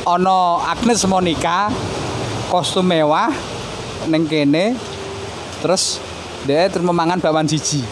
[0.07, 1.71] ono Agnes Monica
[2.51, 3.31] kostum mewah
[4.11, 4.75] neng kene
[5.63, 6.03] terus
[6.43, 7.83] dia terus memangan bakwan siji.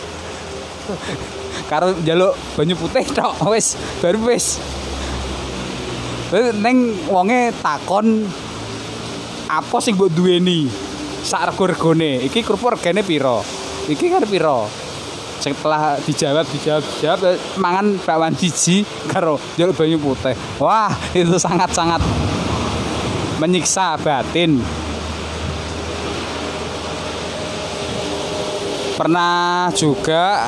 [1.70, 4.58] Karo jaluk banyu putih tok wis baru wis.
[6.58, 8.26] Neng wonge takon
[9.50, 10.66] apa sing mbok duweni
[11.22, 12.26] sak rego-regone?
[12.26, 13.42] Iki kerupuk regane piro?
[13.86, 14.89] Iki kan piro
[15.40, 17.20] setelah dijawab dijawab dijawab
[17.56, 22.04] mangan bakwan siji karo jaluk banyu putih wah itu sangat-sangat
[23.40, 24.60] menyiksa batin
[29.00, 30.44] pernah juga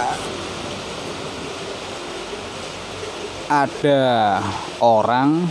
[3.52, 4.40] ada
[4.80, 5.44] orang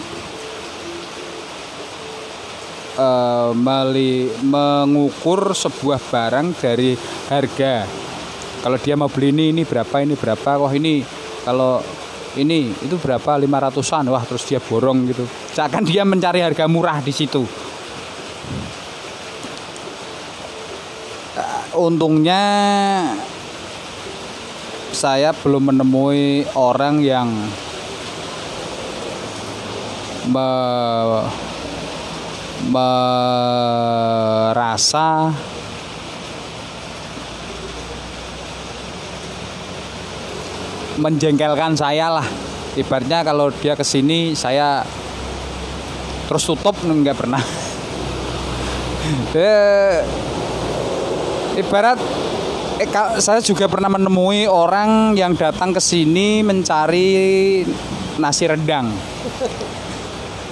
[2.97, 6.97] uh, meli, mengukur sebuah barang dari
[7.29, 8.09] harga.
[8.61, 10.61] Kalau dia mau beli ini ini berapa ini berapa?
[10.61, 11.01] Wah ini
[11.41, 11.81] kalau
[12.37, 15.25] ini itu berapa 500-an wah terus dia borong gitu.
[15.51, 17.41] Seakan dia mencari harga murah di situ.
[21.33, 22.43] Uh, untungnya
[24.93, 27.33] saya belum menemui orang yang
[30.29, 30.49] me,
[32.69, 32.93] merasa
[41.01, 42.27] menjengkelkan saya lah.
[42.77, 44.85] Ibaratnya kalau dia ke sini saya
[46.29, 47.41] terus tutup nggak pernah.
[49.33, 49.97] Eh,
[51.57, 51.97] ibarat
[52.79, 52.87] eh,
[53.17, 57.65] saya juga pernah menemui orang yang datang ke sini mencari
[58.21, 58.93] nasi redang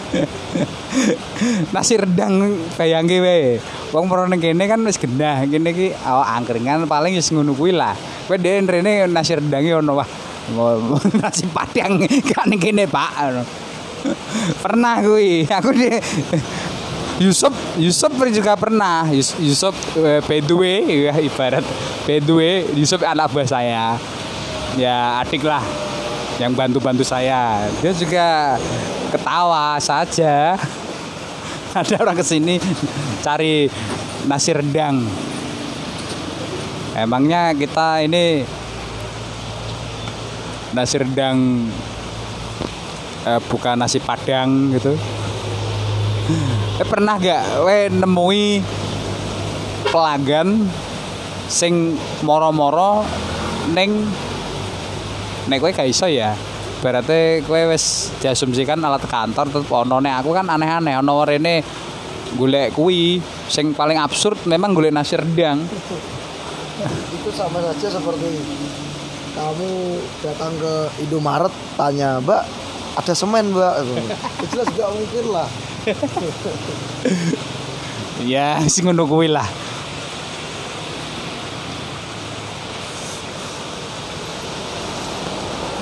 [1.76, 3.62] nasi redang bayangke wae.
[3.94, 7.94] Wong merono kene kan wis gendah kene iki awak angkringan paling wis ngono kuwi lah.
[8.26, 10.10] Kowe rene nasi redange ono wah
[11.20, 12.02] nasi padang
[12.34, 13.12] kan kene Pak.
[14.64, 15.44] Pernah kuwi.
[15.50, 15.92] Aku di
[17.20, 19.04] Yusuf Yusuf juga pernah.
[19.14, 21.66] Yusuf uh, by the way ya ibarat.
[22.08, 24.00] Way Yusuf anak buah saya.
[24.78, 25.62] Ya adik lah
[26.40, 27.68] yang bantu-bantu saya.
[27.84, 28.56] Dia juga
[29.12, 30.56] ketawa saja.
[31.70, 32.58] Ada orang ke sini
[33.22, 33.70] cari
[34.26, 35.06] nasi rendang.
[36.98, 38.42] Emangnya kita ini
[40.74, 41.66] nasi rendang
[43.26, 44.94] eh, bukan nasi padang gitu.
[46.80, 48.62] Eh, pernah gak we nemui
[49.90, 50.70] pelanggan
[51.50, 53.02] sing moro-moro
[53.74, 54.06] neng
[55.50, 56.38] nek kowe gak iso ya?
[56.80, 61.66] Berarti kowe wis diasumsikan alat kantor tetep ono aku kan aneh-aneh ono rene
[62.38, 63.18] golek kuwi
[63.50, 65.66] sing paling absurd memang golek nasi rendang.
[67.10, 68.30] Itu sama saja seperti
[69.40, 69.72] kamu
[70.20, 70.74] datang ke
[71.08, 72.44] Indomaret tanya mbak
[73.00, 73.74] ada semen mbak?
[74.52, 75.48] Jelas gak mungkin lah.
[78.20, 79.48] Ya sing ngono lah.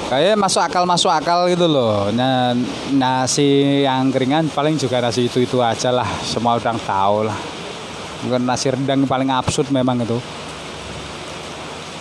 [0.05, 2.13] Kayak masuk akal masuk akal gitu loh.
[2.13, 2.53] Nah,
[2.93, 6.05] nasi yang keringan paling juga nasi itu itu aja lah.
[6.21, 7.37] Semua orang tahu lah.
[8.21, 10.21] Mungkin nasi rendang paling absurd memang itu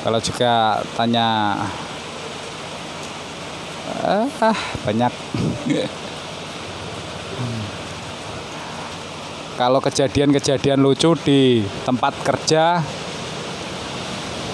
[0.07, 1.59] kalau juga tanya
[4.07, 4.55] ah
[4.87, 5.11] banyak
[9.59, 12.87] kalau kejadian-kejadian lucu di tempat kerja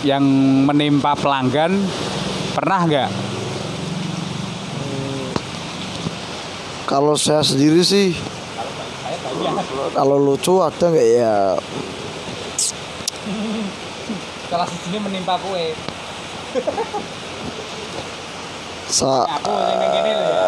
[0.09, 0.25] yang
[0.65, 1.85] menimpa pelanggan
[2.57, 3.11] pernah nggak
[6.83, 8.13] Kalau saya sendiri sih
[9.97, 11.57] kalau lucu ada nggak ya?
[14.53, 15.73] Salah sini menimpa kue.
[18.93, 20.45] Sa aku yang gini loh ya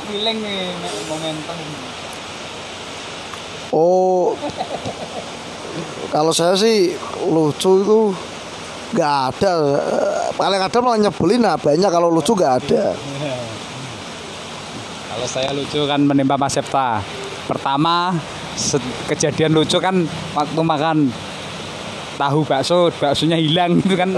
[0.00, 0.72] aku nih
[1.12, 1.58] momentum.
[3.76, 4.32] Oh.
[6.08, 6.96] Kalau saya sih
[7.28, 8.00] lucu itu
[8.96, 9.52] nggak ada.
[10.40, 12.96] Paling ada malah nyebelin nah banyak kalau lucu nggak ada.
[15.12, 17.04] Kalau saya lucu kan menimpa Mas Septa.
[17.44, 18.16] Pertama
[19.04, 21.12] kejadian lucu kan waktu makan
[22.16, 24.10] tahu bakso, baksonya hilang gitu kan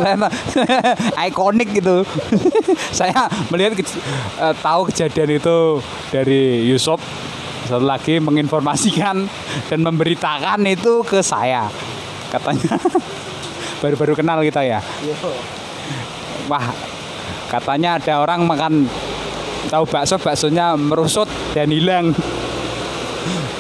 [1.29, 2.07] ikonik gitu.
[2.99, 4.01] saya melihat kej-
[4.39, 5.83] eh, tahu kejadian itu
[6.15, 7.03] dari Yusuf
[7.69, 9.29] satu lagi menginformasikan
[9.69, 11.69] dan memberitakan itu ke saya.
[12.33, 12.81] Katanya
[13.85, 14.81] baru-baru kenal kita ya.
[16.49, 16.73] Wah,
[17.53, 18.89] katanya ada orang makan
[19.69, 22.17] tahu bakso baksonya merusut dan hilang.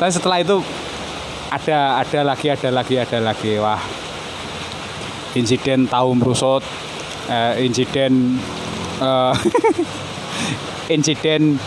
[0.01, 0.57] Tapi setelah itu
[1.53, 3.80] ada ada lagi ada lagi ada lagi wah
[5.37, 6.64] insiden tahu merusut
[7.29, 8.39] eh, insiden
[9.01, 9.35] eh,
[10.95, 11.61] insiden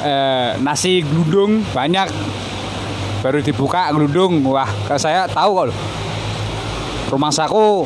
[0.00, 2.08] eh, nasi gelundung banyak
[3.20, 5.68] baru dibuka gelundung wah kalau saya tahu kok
[7.12, 7.84] rumah saku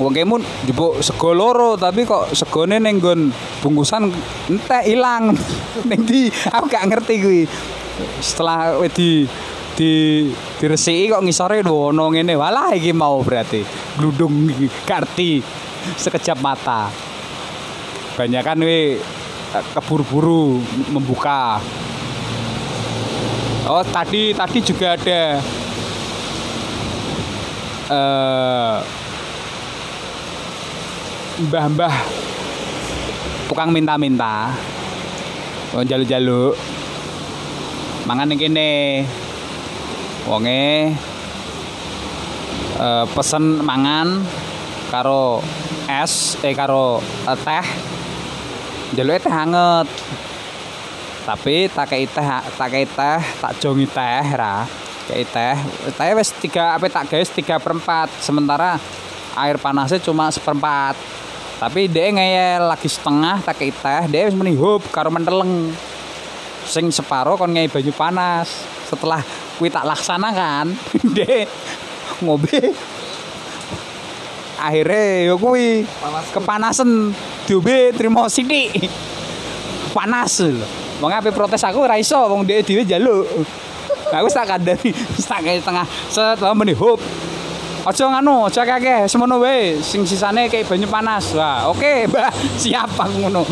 [0.00, 3.28] Wong kemun jebuk sego loro tapi kok segone ning nggon
[3.60, 4.08] bungkusan
[4.48, 5.36] entek ilang.
[5.88, 7.42] ning di aku gak ngerti kuwi.
[8.24, 9.28] Setelah wis di
[9.82, 9.92] di
[10.62, 12.38] diresiki kok ngisore ono ngene.
[12.38, 13.66] Walah iki mau berarti
[13.98, 14.46] gludung
[14.86, 15.42] karti
[15.98, 16.86] sekejap mata.
[18.14, 19.02] Banyak kan we
[19.74, 20.62] keburu-buru
[20.94, 21.58] membuka.
[23.66, 25.22] Oh tadi tadi juga ada
[27.92, 28.76] eh
[31.42, 31.94] mbah-mbah
[33.50, 34.54] tukang minta-minta
[35.74, 36.54] oh jaluk-jaluk
[38.06, 38.70] mangan ning kene
[40.26, 40.94] wonge
[42.78, 44.22] eh, pesen mangan
[44.92, 45.42] karo
[45.90, 47.66] es eh karo eh, teh.
[48.92, 49.88] Jaluke teh hangat
[51.22, 52.26] tapi tak kei teh
[52.58, 54.66] tak kei teh tak jongi teh ra.
[55.08, 55.56] Kei teh
[55.96, 58.78] teh wis tiga apa tak guys tiga perempat sementara
[59.38, 60.94] air panasnya cuma seperempat.
[61.62, 65.72] Tapi dia ngeyel lagi setengah tak kei teh dia wis meni hop karo menteleng
[66.66, 68.50] sing separo kon banyu panas.
[68.92, 69.24] Setelah
[69.62, 70.74] kuwi tak laksanakan
[71.14, 71.46] dia
[72.18, 72.74] ngobe
[74.58, 75.86] akhirnya yo kuwi
[76.34, 77.14] kepanasan
[77.46, 78.90] diombe trimo sithik
[79.94, 80.66] panas lho
[80.98, 83.22] wong ape protes aku ora iso wong dhewe dhewe njaluk
[84.10, 86.98] aku tak kandhani wis tak kayak tengah setelah meni hop
[87.82, 89.74] Aja nganu, aja kakek, semono wae.
[89.82, 91.34] Sing sisane kayak banyu panas.
[91.34, 92.30] Wah, oke, Mbak.
[92.62, 93.42] Siap aku ngono.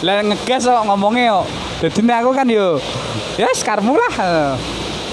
[0.00, 1.46] Lah ngegas kok ngomongnya kok.
[1.84, 2.80] Dadine aku kan yo
[3.36, 4.56] ya sekarmu lah.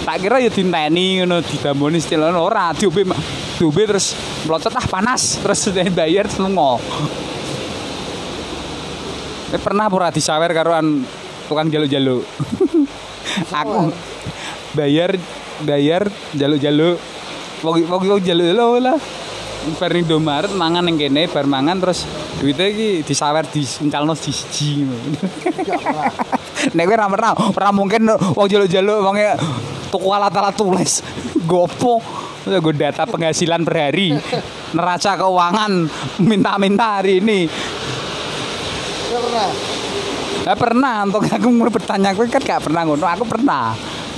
[0.09, 3.05] Tak kira yo dinteni ngono didamboni stilono ora diombe
[3.61, 5.69] diombe terus melocot ah panas terus
[6.01, 6.81] bayar lunga.
[9.53, 11.05] Eh, pernah pura disawer karoan
[11.45, 12.25] tukang jaluk-jaluk.
[13.61, 13.93] aku
[14.73, 15.13] bayar
[15.61, 16.97] bayar jaluk-jaluk.
[17.61, 18.97] Wong wong wong jaluk lho lah.
[19.67, 22.07] Ning Indomaret mangan ning kene bar mangan terus
[22.39, 24.87] duitnya iki disawer diuncalno siji.
[26.75, 29.35] Nek kowe ora pernah, mungkin wong jaluk-jaluk wonge
[29.91, 31.03] tuku alat-alat tulis.
[31.43, 31.99] Gopo?
[32.49, 34.15] Gue data penghasilan per hari.
[34.71, 35.71] Neraca keuangan
[36.23, 37.45] minta-minta hari ini.
[39.09, 39.49] Nggak pernah
[40.39, 43.75] Gak pernah untuk aku mau bertanya aku kan gak pernah ngono aku pernah.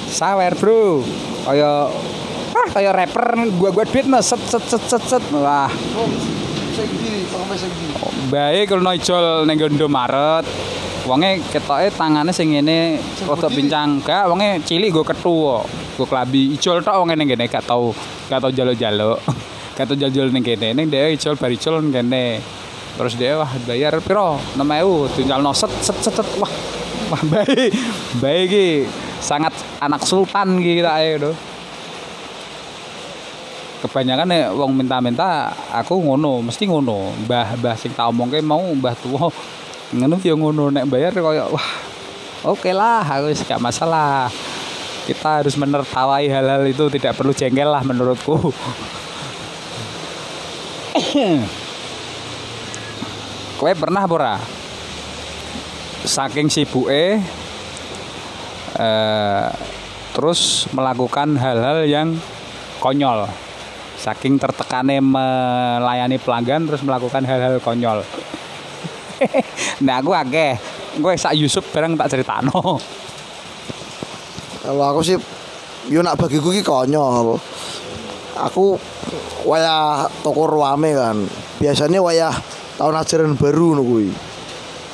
[0.08, 1.02] Sawer bro.
[1.44, 1.90] Kaya
[2.52, 5.24] ah kaya rapper gua gua duit mas set set set set set.
[5.32, 5.72] Wah.
[5.98, 6.32] Oh
[8.32, 10.48] baik kalau ijol ning Indomaret
[11.04, 12.96] wonge ketoke tangane sing ngene
[13.28, 15.60] rada pincang gak wonge cilik go ketu
[16.00, 17.92] go klambi ijol tok wonge ning kene gak tau
[18.32, 19.20] gak tau jaluk-jaluk.
[19.72, 20.76] Gak tau jaluk ning kene.
[20.76, 22.44] Ning dhewe ijol bar ijol ning kene.
[23.00, 24.36] Terus dia wah bayar piro?
[24.60, 26.28] 6000 tinggal set set set set.
[26.40, 26.52] wah
[27.12, 27.72] wah baik.
[28.20, 28.68] Baik iki.
[29.24, 31.32] Sangat anak sultan iki kita ayo
[33.82, 37.12] kebanyakan nih wong minta-minta aku ngono mesti ngono.
[37.26, 39.28] Mbah mbah sing tak omongke mau mbah tua
[39.92, 41.70] ngono ya ngono nek bayar koyo wah
[42.48, 44.30] oke lah aku wis gak masalah.
[45.02, 48.54] Kita harus menertawai hal-hal itu tidak perlu jengkel lah menurutku.
[53.58, 54.38] Kowe pernah pura
[56.06, 57.22] saking sibuke
[58.78, 59.46] eh,
[60.14, 62.18] terus melakukan hal-hal yang
[62.82, 63.30] konyol
[64.02, 68.02] saking tertekane melayani pelanggan terus melakukan hal-hal konyol.
[69.86, 70.58] Nah aku akeh.
[70.98, 72.82] Gue sak Yusuf bareng tak ceritano
[74.62, 75.18] kalau aku sih
[75.90, 77.42] yo nak bagiku ki konyol
[78.38, 78.78] aku
[79.46, 81.18] wayah toko ruame kan.
[81.58, 82.34] Biasanya wayah
[82.78, 84.10] tahun ajaran baru ngono kuwi.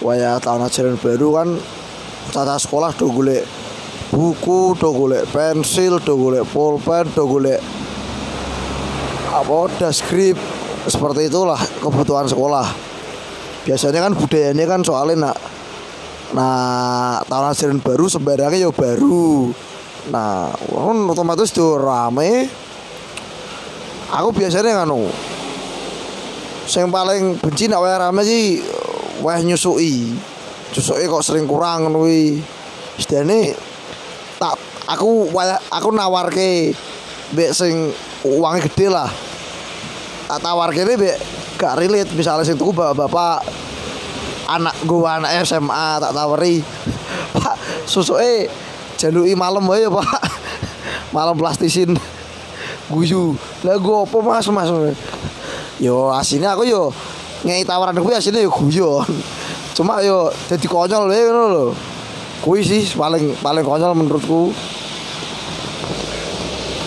[0.04, 1.50] Waya tahun ajaran baru kan
[2.32, 3.44] tata sekolah do golek
[4.12, 7.60] buku, do golek pensil, do golek pulpen, do golek
[9.38, 10.38] apa daskrip
[10.90, 12.66] seperti itulah kebutuhan sekolah.
[13.68, 15.38] Biasanya kan budayanya kan soalnya nak
[16.28, 19.48] Nah, tahun ajaran baru sembarangnya ya baru.
[20.12, 22.52] Nah, kan otomatis tuh rame.
[24.12, 25.08] Aku biasanya nganu.
[26.68, 28.60] Yang paling benci nak wae rame sih
[29.24, 30.20] wah nyusui.
[30.76, 32.44] Nyusui kok sering kurang kuwi.
[33.00, 33.56] Sedane
[34.36, 36.76] tak aku waya- aku nawarke
[37.32, 37.96] mbek sing
[38.28, 39.08] uangnya gede lah.
[40.28, 41.18] Tak tawarke ini mbek
[41.56, 42.12] gak relate.
[42.12, 43.48] Misalnya sing tuku bapak-bapak
[44.48, 46.60] anak gua anak SMA tak tawari.
[47.36, 47.56] Pak
[47.88, 48.52] susuke
[49.00, 50.04] jaluki malam wae ya pak.
[51.16, 51.96] Malam plastisin
[52.92, 53.40] guyu.
[53.64, 54.48] Lah gua apa mas?
[54.52, 54.70] Mas
[55.80, 56.92] yo aslinya aku yo
[57.48, 59.08] ngei tawaran kuwi aslinya yo guyon.
[59.80, 61.68] Cuma yo jadi konyol wae ngono lho.
[62.68, 64.52] Sih paling paling konyol menurutku.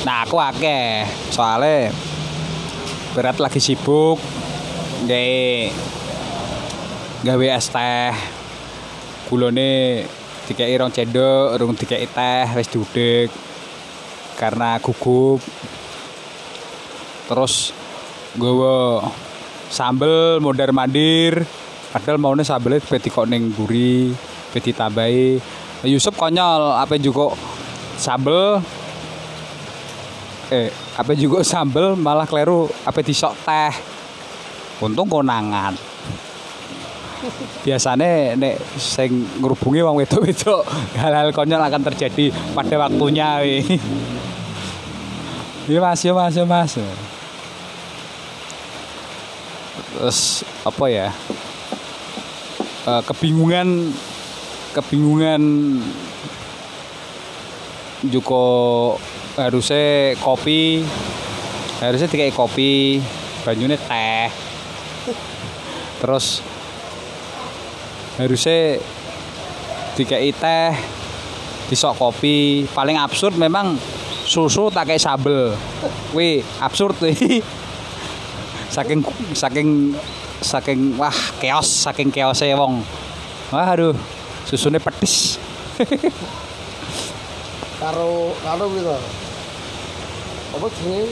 [0.00, 1.04] Nah, aku akeh.
[1.28, 1.92] Soalnya
[3.14, 4.18] berat lagi sibuk.
[5.06, 5.70] Gawe
[7.24, 8.14] gawe es teh.
[9.30, 10.02] Gulone
[10.50, 13.28] dikei rong cendok, rong dikei teh wis diudek.
[14.38, 15.38] Karena gugup.
[17.30, 17.70] Terus
[18.34, 19.06] nggawa
[19.70, 21.46] sambel mondar mandir.
[21.90, 24.14] Padahal maunya sambelnya peti kok ning buri,
[24.54, 25.42] peti tambahi.
[25.90, 27.34] Yusuf konyol, apa juga
[27.98, 28.62] sambel
[30.50, 33.74] eh apa juga sambel malah kleru apa disok teh
[34.82, 35.78] untung konangan
[37.62, 40.64] biasanya nek sing ngrubungi wong wedok-wedok
[41.00, 43.58] hal-hal konyol akan terjadi pada waktunya wi
[45.70, 46.74] Iya mas, iya mas, iya mas.
[49.94, 51.14] Terus apa ya?
[52.90, 53.94] Eh, kebingungan,
[54.74, 55.42] kebingungan
[58.10, 58.42] juga
[59.36, 60.82] harusnya kopi.
[61.78, 62.98] Harusnya dikai kopi.
[63.46, 64.28] Banyune teh.
[66.02, 66.42] Terus
[68.18, 68.78] harusnya
[69.94, 70.72] dikai teh.
[71.70, 72.66] Disok kopi.
[72.70, 73.78] Paling absurd memang
[74.26, 75.54] susu tak kayak sambel.
[76.14, 77.42] Wih absurd wih
[78.70, 79.02] saking
[79.34, 79.94] saking
[80.42, 81.66] saking wah chaos.
[81.66, 82.82] Saking chaosnya wong.
[83.50, 83.94] Wah aduh
[84.50, 85.38] susunya pedes
[87.80, 88.96] karo karo gitu
[90.50, 91.08] apa sih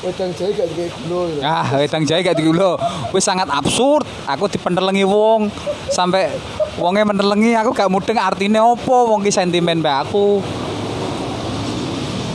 [0.00, 2.80] wedang jahe gak kayak gula gitu Ah, wedang jahe gak dikulo.
[3.12, 4.08] Wis sangat absurd.
[4.24, 5.52] Aku dipendelengi wong
[5.92, 6.32] sampai
[6.80, 10.40] wonge mendelengi aku gak mudeng artine opo wong ki sentimen mbak aku.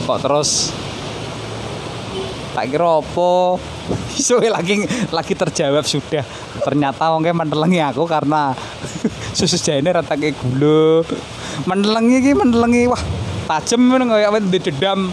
[0.06, 0.70] Kok terus
[2.54, 3.58] tak kira opo
[4.16, 6.22] Suwe lagi lagi terjawab sudah.
[6.62, 8.54] Ternyata wongke mendelengi aku karena
[9.36, 11.02] susu jahene rata kayak gula.
[11.66, 13.02] Mendelengi ki mendelengi wah
[13.46, 15.08] tajem ngono kaya wit didedam.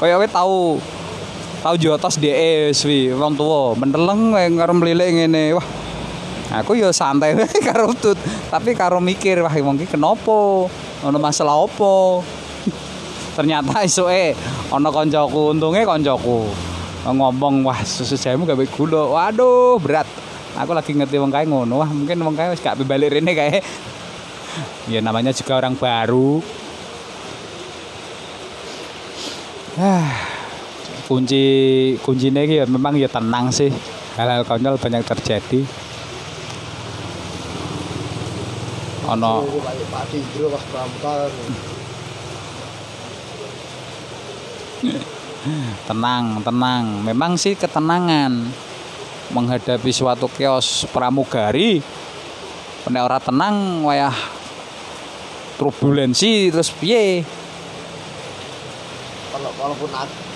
[0.00, 0.80] Kaya wit tahu
[1.60, 5.66] tahu jotos DE suwi wong tuwa mendeleng kayak karo mlilik ngene wah.
[6.62, 7.36] Aku ya santai
[7.68, 8.16] karo tut
[8.48, 10.66] tapi karo mikir wah wong ki kenapa
[11.04, 12.24] ono masalah opo?
[13.36, 14.32] Ternyata isoke
[14.72, 16.48] ana kancaku untunge kancaku
[17.06, 20.08] ngomong wah susu jamu gawe gula waduh berat.
[20.56, 23.60] Aku lagi ngerti wong kae ngono wah mungkin wong kae wis gak balik rene kae.
[24.86, 26.40] Ya namanya juga orang baru
[29.65, 29.65] Ah,
[31.08, 31.44] kunci
[32.00, 33.68] kuncinya ya memang ya tenang sih.
[34.16, 35.60] Hal-hal konyol banyak terjadi.
[39.12, 39.44] Ono.
[45.86, 47.06] Tenang tenang.
[47.06, 48.50] Memang sih ketenangan
[49.30, 51.78] menghadapi suatu kios pramugari.
[52.86, 54.14] Nek tenang wayah
[55.58, 57.26] turbulensi terus piye
[59.36, 59.90] kalau walaupun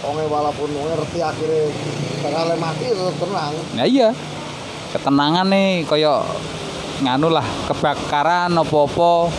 [0.04, 1.72] onge walaupun onge ngerti akhirnya
[2.20, 4.08] bakal mati tetap tenang Nah iya.
[4.92, 6.20] Ketenangan nih koyo
[7.00, 9.32] nganu lah kebakaran opo-opo.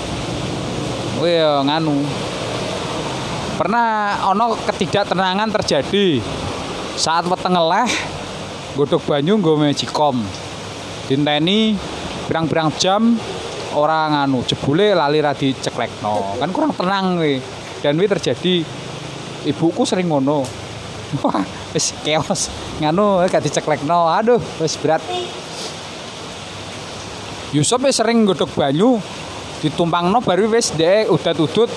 [1.22, 2.02] Wih nganu.
[3.62, 6.18] Pernah ono ketidaktenangan terjadi
[6.98, 7.90] saat weteng ngeleh
[8.74, 10.26] godhog banyu nggo mejikom.
[11.06, 11.78] Dinteni
[12.26, 13.14] pirang-pirang jam
[13.78, 16.42] orang nganu jebule lali ra diceklekno.
[16.42, 17.38] Kan kurang tenang wi.
[17.86, 18.81] Dan wi terjadi
[19.46, 20.44] ibuku sering ngono.
[21.20, 21.44] Wah,
[21.76, 22.48] wis chaos.
[22.80, 24.08] Nganu gak diceklekno.
[24.08, 25.04] Aduh, wis berat.
[27.52, 28.96] Yusuf wis sering godhog banyu
[29.60, 31.68] ditumpangno baru wis dhek udah tudut.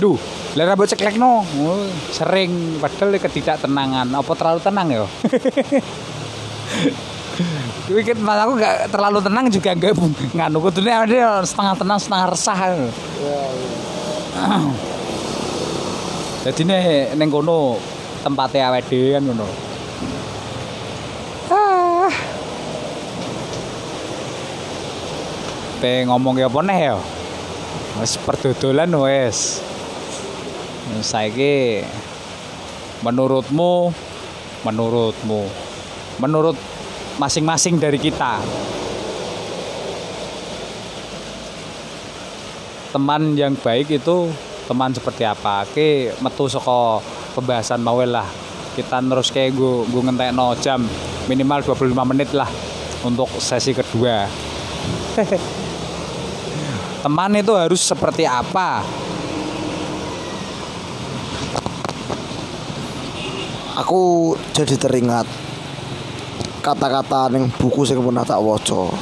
[0.00, 0.16] Duh,
[0.58, 1.44] lah rambut ceklekno.
[1.44, 4.10] Oh, sering padahal ketidaktenangan.
[4.10, 5.06] Apa terlalu tenang ya?
[7.90, 9.98] Wikit mas aku gak terlalu tenang juga gak
[10.34, 12.60] nganu kudune ada setengah tenang setengah resah.
[16.40, 17.76] Jadi nih neng kono
[18.24, 19.48] tempatnya awet kan kono.
[21.52, 22.08] Ah.
[25.84, 26.96] Pe ngomong ya apa nih ya?
[28.00, 29.60] Wis perdodolan wis.
[31.04, 31.84] Saiki
[33.04, 33.92] menurutmu
[34.64, 35.44] menurutmu
[36.20, 36.56] menurut
[37.20, 38.40] masing-masing dari kita
[42.92, 44.28] teman yang baik itu
[44.70, 45.66] teman seperti apa.
[45.66, 47.02] Oke metu saka
[47.34, 48.30] pembahasan mau lah.
[48.78, 50.78] Kita terus kayak gue gue ngentek no jam
[51.26, 52.46] minimal 25 menit lah
[53.02, 54.30] untuk sesi kedua.
[57.02, 58.86] Teman itu harus seperti apa?
[63.82, 65.26] Aku jadi teringat
[66.60, 68.92] kata-kata yang buku sing pernah tak waca.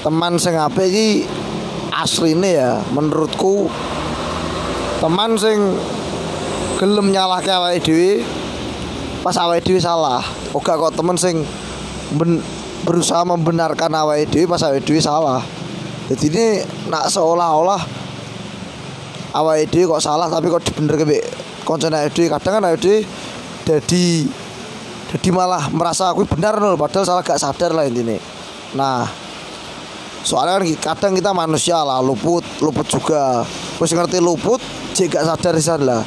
[0.00, 1.08] Teman sing apik iki
[1.90, 3.66] asline ya menurutku
[4.98, 5.78] teman sing
[6.78, 8.22] gelem nyalahke awake dhewe
[9.22, 10.22] pas dhewe salah.
[10.50, 11.46] Ora kok temen sing
[12.18, 12.42] ben,
[12.82, 13.94] berusaha membenarkan
[14.26, 15.42] dhewe pas dhewe salah.
[16.10, 16.46] Jadi ini
[16.90, 17.82] nak seolah-olah
[19.70, 21.24] dhewe kok salah tapi kok dibenerke mbek
[21.62, 23.06] koncone awake kadang kan awake
[23.62, 24.04] jadi
[25.08, 28.16] jadi malah merasa aku benar nol padahal salah gak sadar lah intinya
[28.72, 29.04] nah
[30.28, 33.46] soalnya kan kadang kita manusia lah luput luput juga.
[33.78, 34.57] Terus ngerti luput
[34.98, 36.02] jika sadar di lah.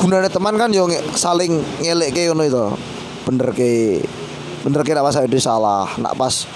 [0.00, 2.66] Gunanya teman kan yo saling ngelek ke ngono itu.
[3.28, 4.00] Bener ke
[4.64, 5.84] bener ke pas itu salah.
[6.00, 6.48] Nak pas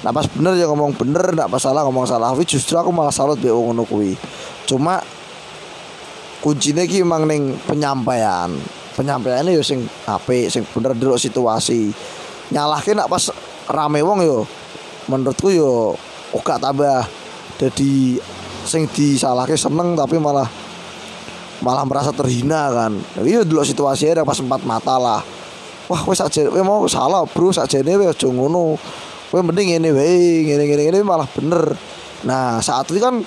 [0.00, 2.32] nak pas bener ya ngomong bener nak pas salah ngomong salah.
[2.32, 4.16] Tapi justru aku malah salut be ngono kuwi.
[4.64, 5.04] Cuma
[6.40, 8.48] kuncinya ki emang neng penyampaian.
[8.96, 11.92] Penyampaiannya yo sing apik sing bener dulu situasi.
[12.48, 13.28] Nyalahke nak pas
[13.68, 14.48] rame wong yo
[15.12, 15.92] menurutku yo
[16.32, 17.04] oga tambah
[17.60, 18.16] jadi
[18.70, 20.46] sing disalahke seneng tapi malah
[21.60, 22.92] malah merasa terhina kan.
[23.18, 25.20] Iya dulu situasinya pas empat mata lah.
[25.90, 28.78] Wah wes aja we mau salah bro saja ini wes ngono.
[29.34, 31.74] We mending ini we ini ini ini malah bener.
[32.22, 33.18] Nah saat itu kan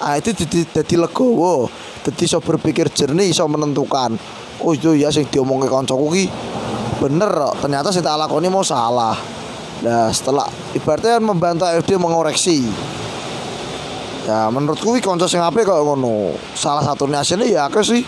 [0.00, 1.68] ah, itu jadi, jadi legowo.
[2.08, 4.16] Jadi so berpikir jernih so menentukan
[4.64, 6.24] oh itu ya sing diomongke kancaku ki
[6.96, 7.28] bener
[7.60, 8.16] ternyata sing tak
[8.48, 9.16] mau salah.
[9.84, 12.64] Nah setelah ibaratnya kan membantu AFD mengoreksi
[14.26, 16.34] ya menurut kuwi konco sing apik kok ngono.
[16.58, 18.02] Salah satunya aslinya ya aku sih.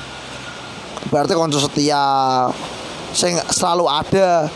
[1.09, 2.03] Berarti konco setia.
[3.15, 4.51] Sing selalu ada.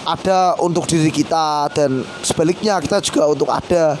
[0.00, 3.96] Ada untuk diri kita dan sebaliknya kita juga untuk ada.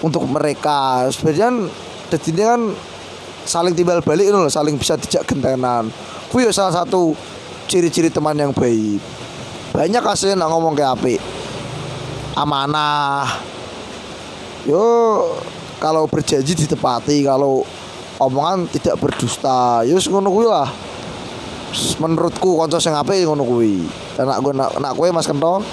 [0.00, 1.10] Untuk mereka.
[1.10, 1.66] Sebenarnya
[2.14, 2.70] jadi kan
[3.42, 5.90] saling timbal balik loh saling bisa dijak gentenan.
[6.30, 7.18] Kuwi ya salah satu
[7.66, 9.02] ciri-ciri teman yang baik.
[9.74, 11.40] Banyak hasilnya nak ngomong kayak api
[12.40, 13.26] amanah
[14.64, 14.84] yo
[15.80, 17.64] kalau berjanji ditepati kalau
[18.20, 19.84] omongan tidak berdusta.
[19.88, 20.68] Yo ngono kuwi lah.
[22.02, 23.86] Menurutku kanca sing apik ngono kuwi.
[24.20, 25.64] Nak gue nak, nak kowe Mas Kento?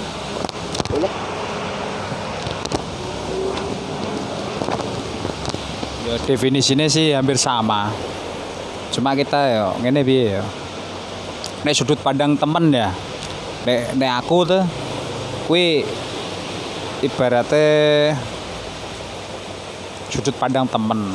[6.07, 7.91] Ya definisinya sih hampir sama.
[8.95, 10.45] Cuma kita ya ngene piye ya
[11.65, 12.93] nek sudut pandang temen ya
[13.65, 14.63] nek nek aku tuh
[15.49, 15.83] kuwi
[17.01, 18.15] ibaratnya
[20.07, 21.13] sudut pandang temen.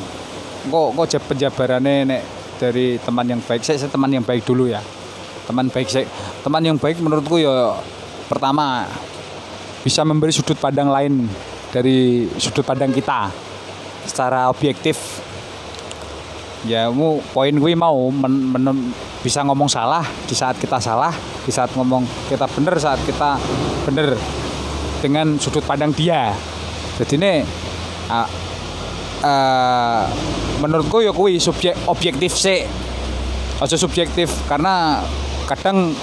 [0.69, 2.23] Kok kok penjabarannya nek
[2.60, 3.66] dari teman yang baik?
[3.66, 4.81] Saya, saya teman yang baik dulu ya.
[5.43, 6.06] Teman baik saya
[6.47, 7.74] teman yang baik menurutku ya
[8.31, 8.86] pertama
[9.82, 11.27] bisa memberi sudut pandang lain
[11.74, 13.27] dari sudut pandang kita
[14.06, 14.98] secara objektif.
[16.62, 21.10] Ya mu poin gue mau men, men, bisa ngomong salah di saat kita salah
[21.43, 23.35] di saat ngomong kita bener saat kita
[23.82, 24.14] bener
[25.02, 26.31] dengan sudut pandang dia.
[27.02, 27.43] Jadi ini
[29.23, 30.05] uh,
[30.61, 32.66] menurutku ya kui subjek objektif sih.
[33.62, 35.07] Aja subjektif karena
[35.47, 35.94] kadang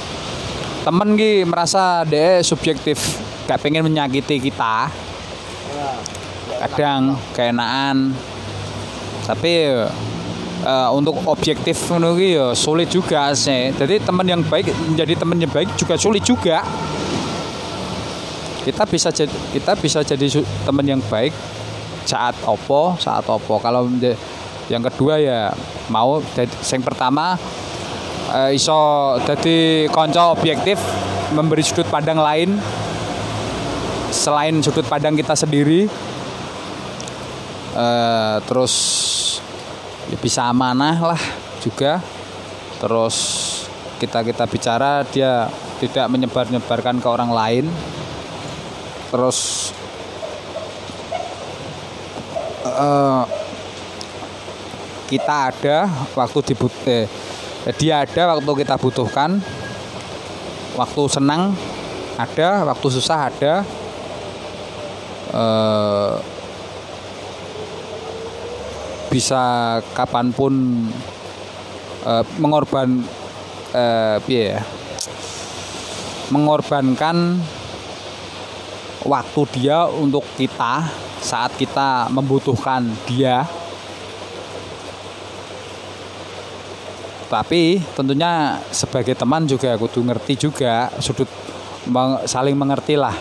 [0.88, 4.88] temen ki merasa deh subjektif gak pengen menyakiti kita.
[6.60, 8.16] Kadang keenaan
[9.28, 9.70] tapi
[10.66, 13.76] uh, untuk objektif menurut ya sulit juga sih.
[13.76, 16.64] Jadi teman yang baik menjadi teman yang baik juga sulit juga.
[18.64, 21.59] Kita bisa jadi kita bisa jadi teman yang baik
[22.06, 23.60] saat opo saat opo.
[23.60, 23.88] Kalau
[24.70, 25.50] yang kedua ya
[25.90, 26.22] mau
[26.62, 27.34] yang pertama
[28.30, 30.78] uh, iso jadi konco objektif
[31.34, 32.60] memberi sudut pandang lain.
[34.10, 35.86] Selain sudut pandang kita sendiri
[37.78, 38.74] uh, terus
[40.10, 41.22] ya bisa amanah lah
[41.62, 42.02] juga.
[42.80, 43.18] Terus
[44.00, 47.66] kita kita bicara dia tidak menyebar-nyebarkan ke orang lain.
[49.10, 49.70] Terus
[52.66, 53.24] eh,
[55.10, 55.78] kita ada
[56.14, 57.08] waktu dibut eh,
[57.80, 59.42] dia ada waktu kita butuhkan.
[60.78, 61.56] Waktu senang
[62.16, 63.54] ada waktu susah ada.
[65.30, 66.14] Eh,
[69.10, 70.54] bisa kapan pun
[72.06, 73.02] eh, mengorban
[73.74, 74.62] eh, ya?
[76.30, 77.42] Mengorbankan
[79.06, 80.88] waktu dia untuk kita
[81.20, 83.48] saat kita membutuhkan dia.
[87.30, 91.30] Tapi tentunya sebagai teman juga kudu ngerti juga sudut
[92.26, 93.14] saling mengerti lah.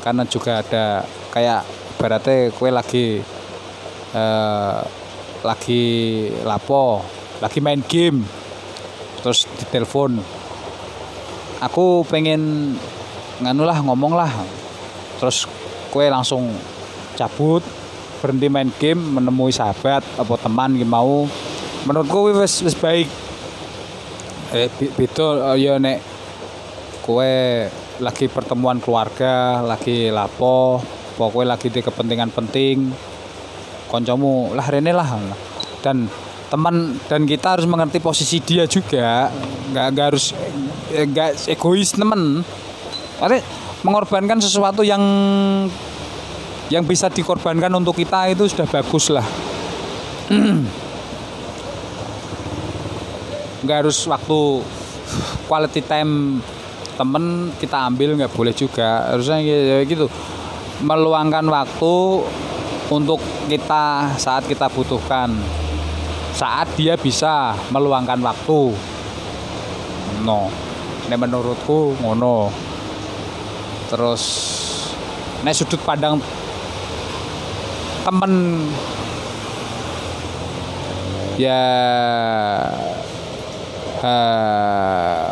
[0.00, 1.60] Karena juga ada kayak
[2.00, 3.20] berarti kue lagi
[4.14, 4.80] eh,
[5.44, 5.84] lagi
[6.42, 7.02] lapo
[7.38, 8.26] lagi main game
[9.22, 10.18] terus ditelepon
[11.62, 12.74] aku pengen
[13.38, 14.30] nganu lah ngomong lah
[15.18, 15.44] terus
[15.90, 16.54] kue langsung
[17.18, 17.60] cabut
[18.18, 21.26] berhenti main game menemui sahabat apa teman gitu mau.
[21.86, 23.06] Menurutku wis wis baik.
[24.54, 25.98] Eh be- beda ya nek
[27.02, 27.66] kue
[27.98, 30.78] lagi pertemuan keluarga lagi lapo
[31.18, 32.94] pokoknya lagi di kepentingan penting
[33.90, 35.18] koncomu lah rene lah.
[35.82, 36.10] Dan
[36.48, 39.30] teman dan kita harus mengerti posisi dia juga.
[39.74, 40.34] Nggak harus
[40.90, 42.42] eh, nggak egois temen
[43.18, 45.00] Artinya mengorbankan sesuatu yang
[46.68, 49.24] yang bisa dikorbankan untuk kita itu sudah bagus lah.
[53.64, 54.62] Nggak harus waktu
[55.48, 56.38] quality time
[56.94, 59.08] temen kita ambil nggak boleh juga.
[59.10, 60.06] Harusnya ya gitu.
[60.84, 61.94] Meluangkan waktu
[62.92, 63.18] untuk
[63.50, 65.34] kita saat kita butuhkan.
[66.36, 68.76] Saat dia bisa meluangkan waktu.
[70.22, 70.52] No.
[71.08, 72.67] Ini menurutku ngono
[73.88, 74.22] terus
[75.42, 76.20] nek sudut pandang
[78.04, 78.32] temen.
[81.38, 81.62] Ya
[84.02, 85.28] eh,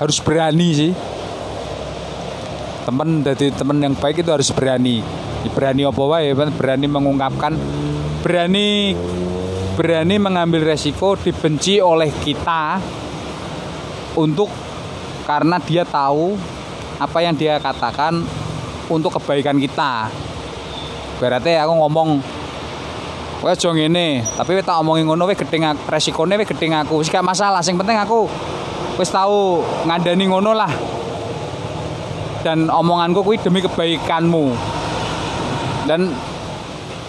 [0.00, 0.92] harus berani sih.
[2.84, 5.00] Temen dari temen yang baik itu harus berani.
[5.52, 7.52] Berani apa wae berani mengungkapkan.
[8.24, 8.96] Berani
[9.74, 12.78] berani mengambil resiko dibenci oleh kita
[14.14, 14.48] untuk
[15.26, 16.38] karena dia tahu
[17.00, 18.22] apa yang dia katakan
[18.86, 20.12] untuk kebaikan kita
[21.18, 22.20] berarti aku ngomong
[23.44, 27.04] Wes jong ini, tapi wis tak omongin ngono wis gedeng aku, resikone wis gedeng aku.
[27.04, 28.24] Gak masalah, sing penting aku
[28.96, 30.72] wis tahu ngandani ngono lah.
[32.40, 34.48] Dan omonganku kuwi demi kebaikanmu.
[35.84, 36.08] Dan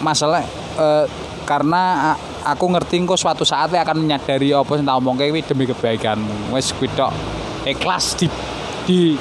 [0.04, 0.44] masalah
[0.76, 1.08] eh,
[1.48, 2.12] karena
[2.44, 6.52] aku ngerti engko suatu saat akan menyadari apa sing tak omongke kuwi demi kebaikanmu.
[6.52, 7.16] Wis kuwi tok
[7.64, 8.28] ikhlas di
[8.84, 9.16] di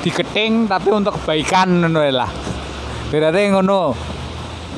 [0.00, 2.30] diketing tapi untuk kebaikan ngono lah.
[3.12, 3.92] Berarti ngono.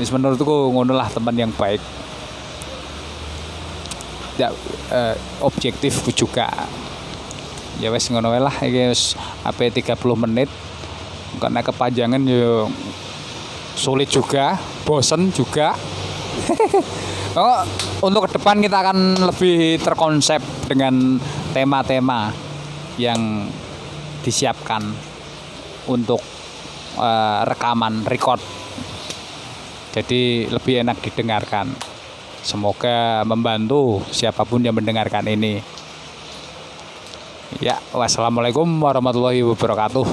[0.01, 1.82] Wis menurutku ngono lah teman yang baik.
[4.40, 4.51] Ya
[4.90, 6.49] eh, objektif juga.
[7.78, 9.15] Ya wis ngono lah iki wis
[9.47, 10.51] apa 30 menit.
[11.39, 12.69] Karena kepanjangan yo
[13.73, 15.73] sulit juga, bosen juga.
[17.40, 17.61] oh,
[18.05, 21.20] untuk ke depan kita akan lebih terkonsep dengan
[21.53, 22.32] tema-tema
[22.97, 23.49] yang
[24.24, 25.11] disiapkan
[25.90, 26.20] untuk
[26.98, 28.62] eh, rekaman record
[29.92, 31.68] jadi lebih enak didengarkan.
[32.42, 35.60] Semoga membantu siapa pun yang mendengarkan ini.
[37.60, 40.04] Ya, wassalamualaikum warahmatullahi wabarakatuh.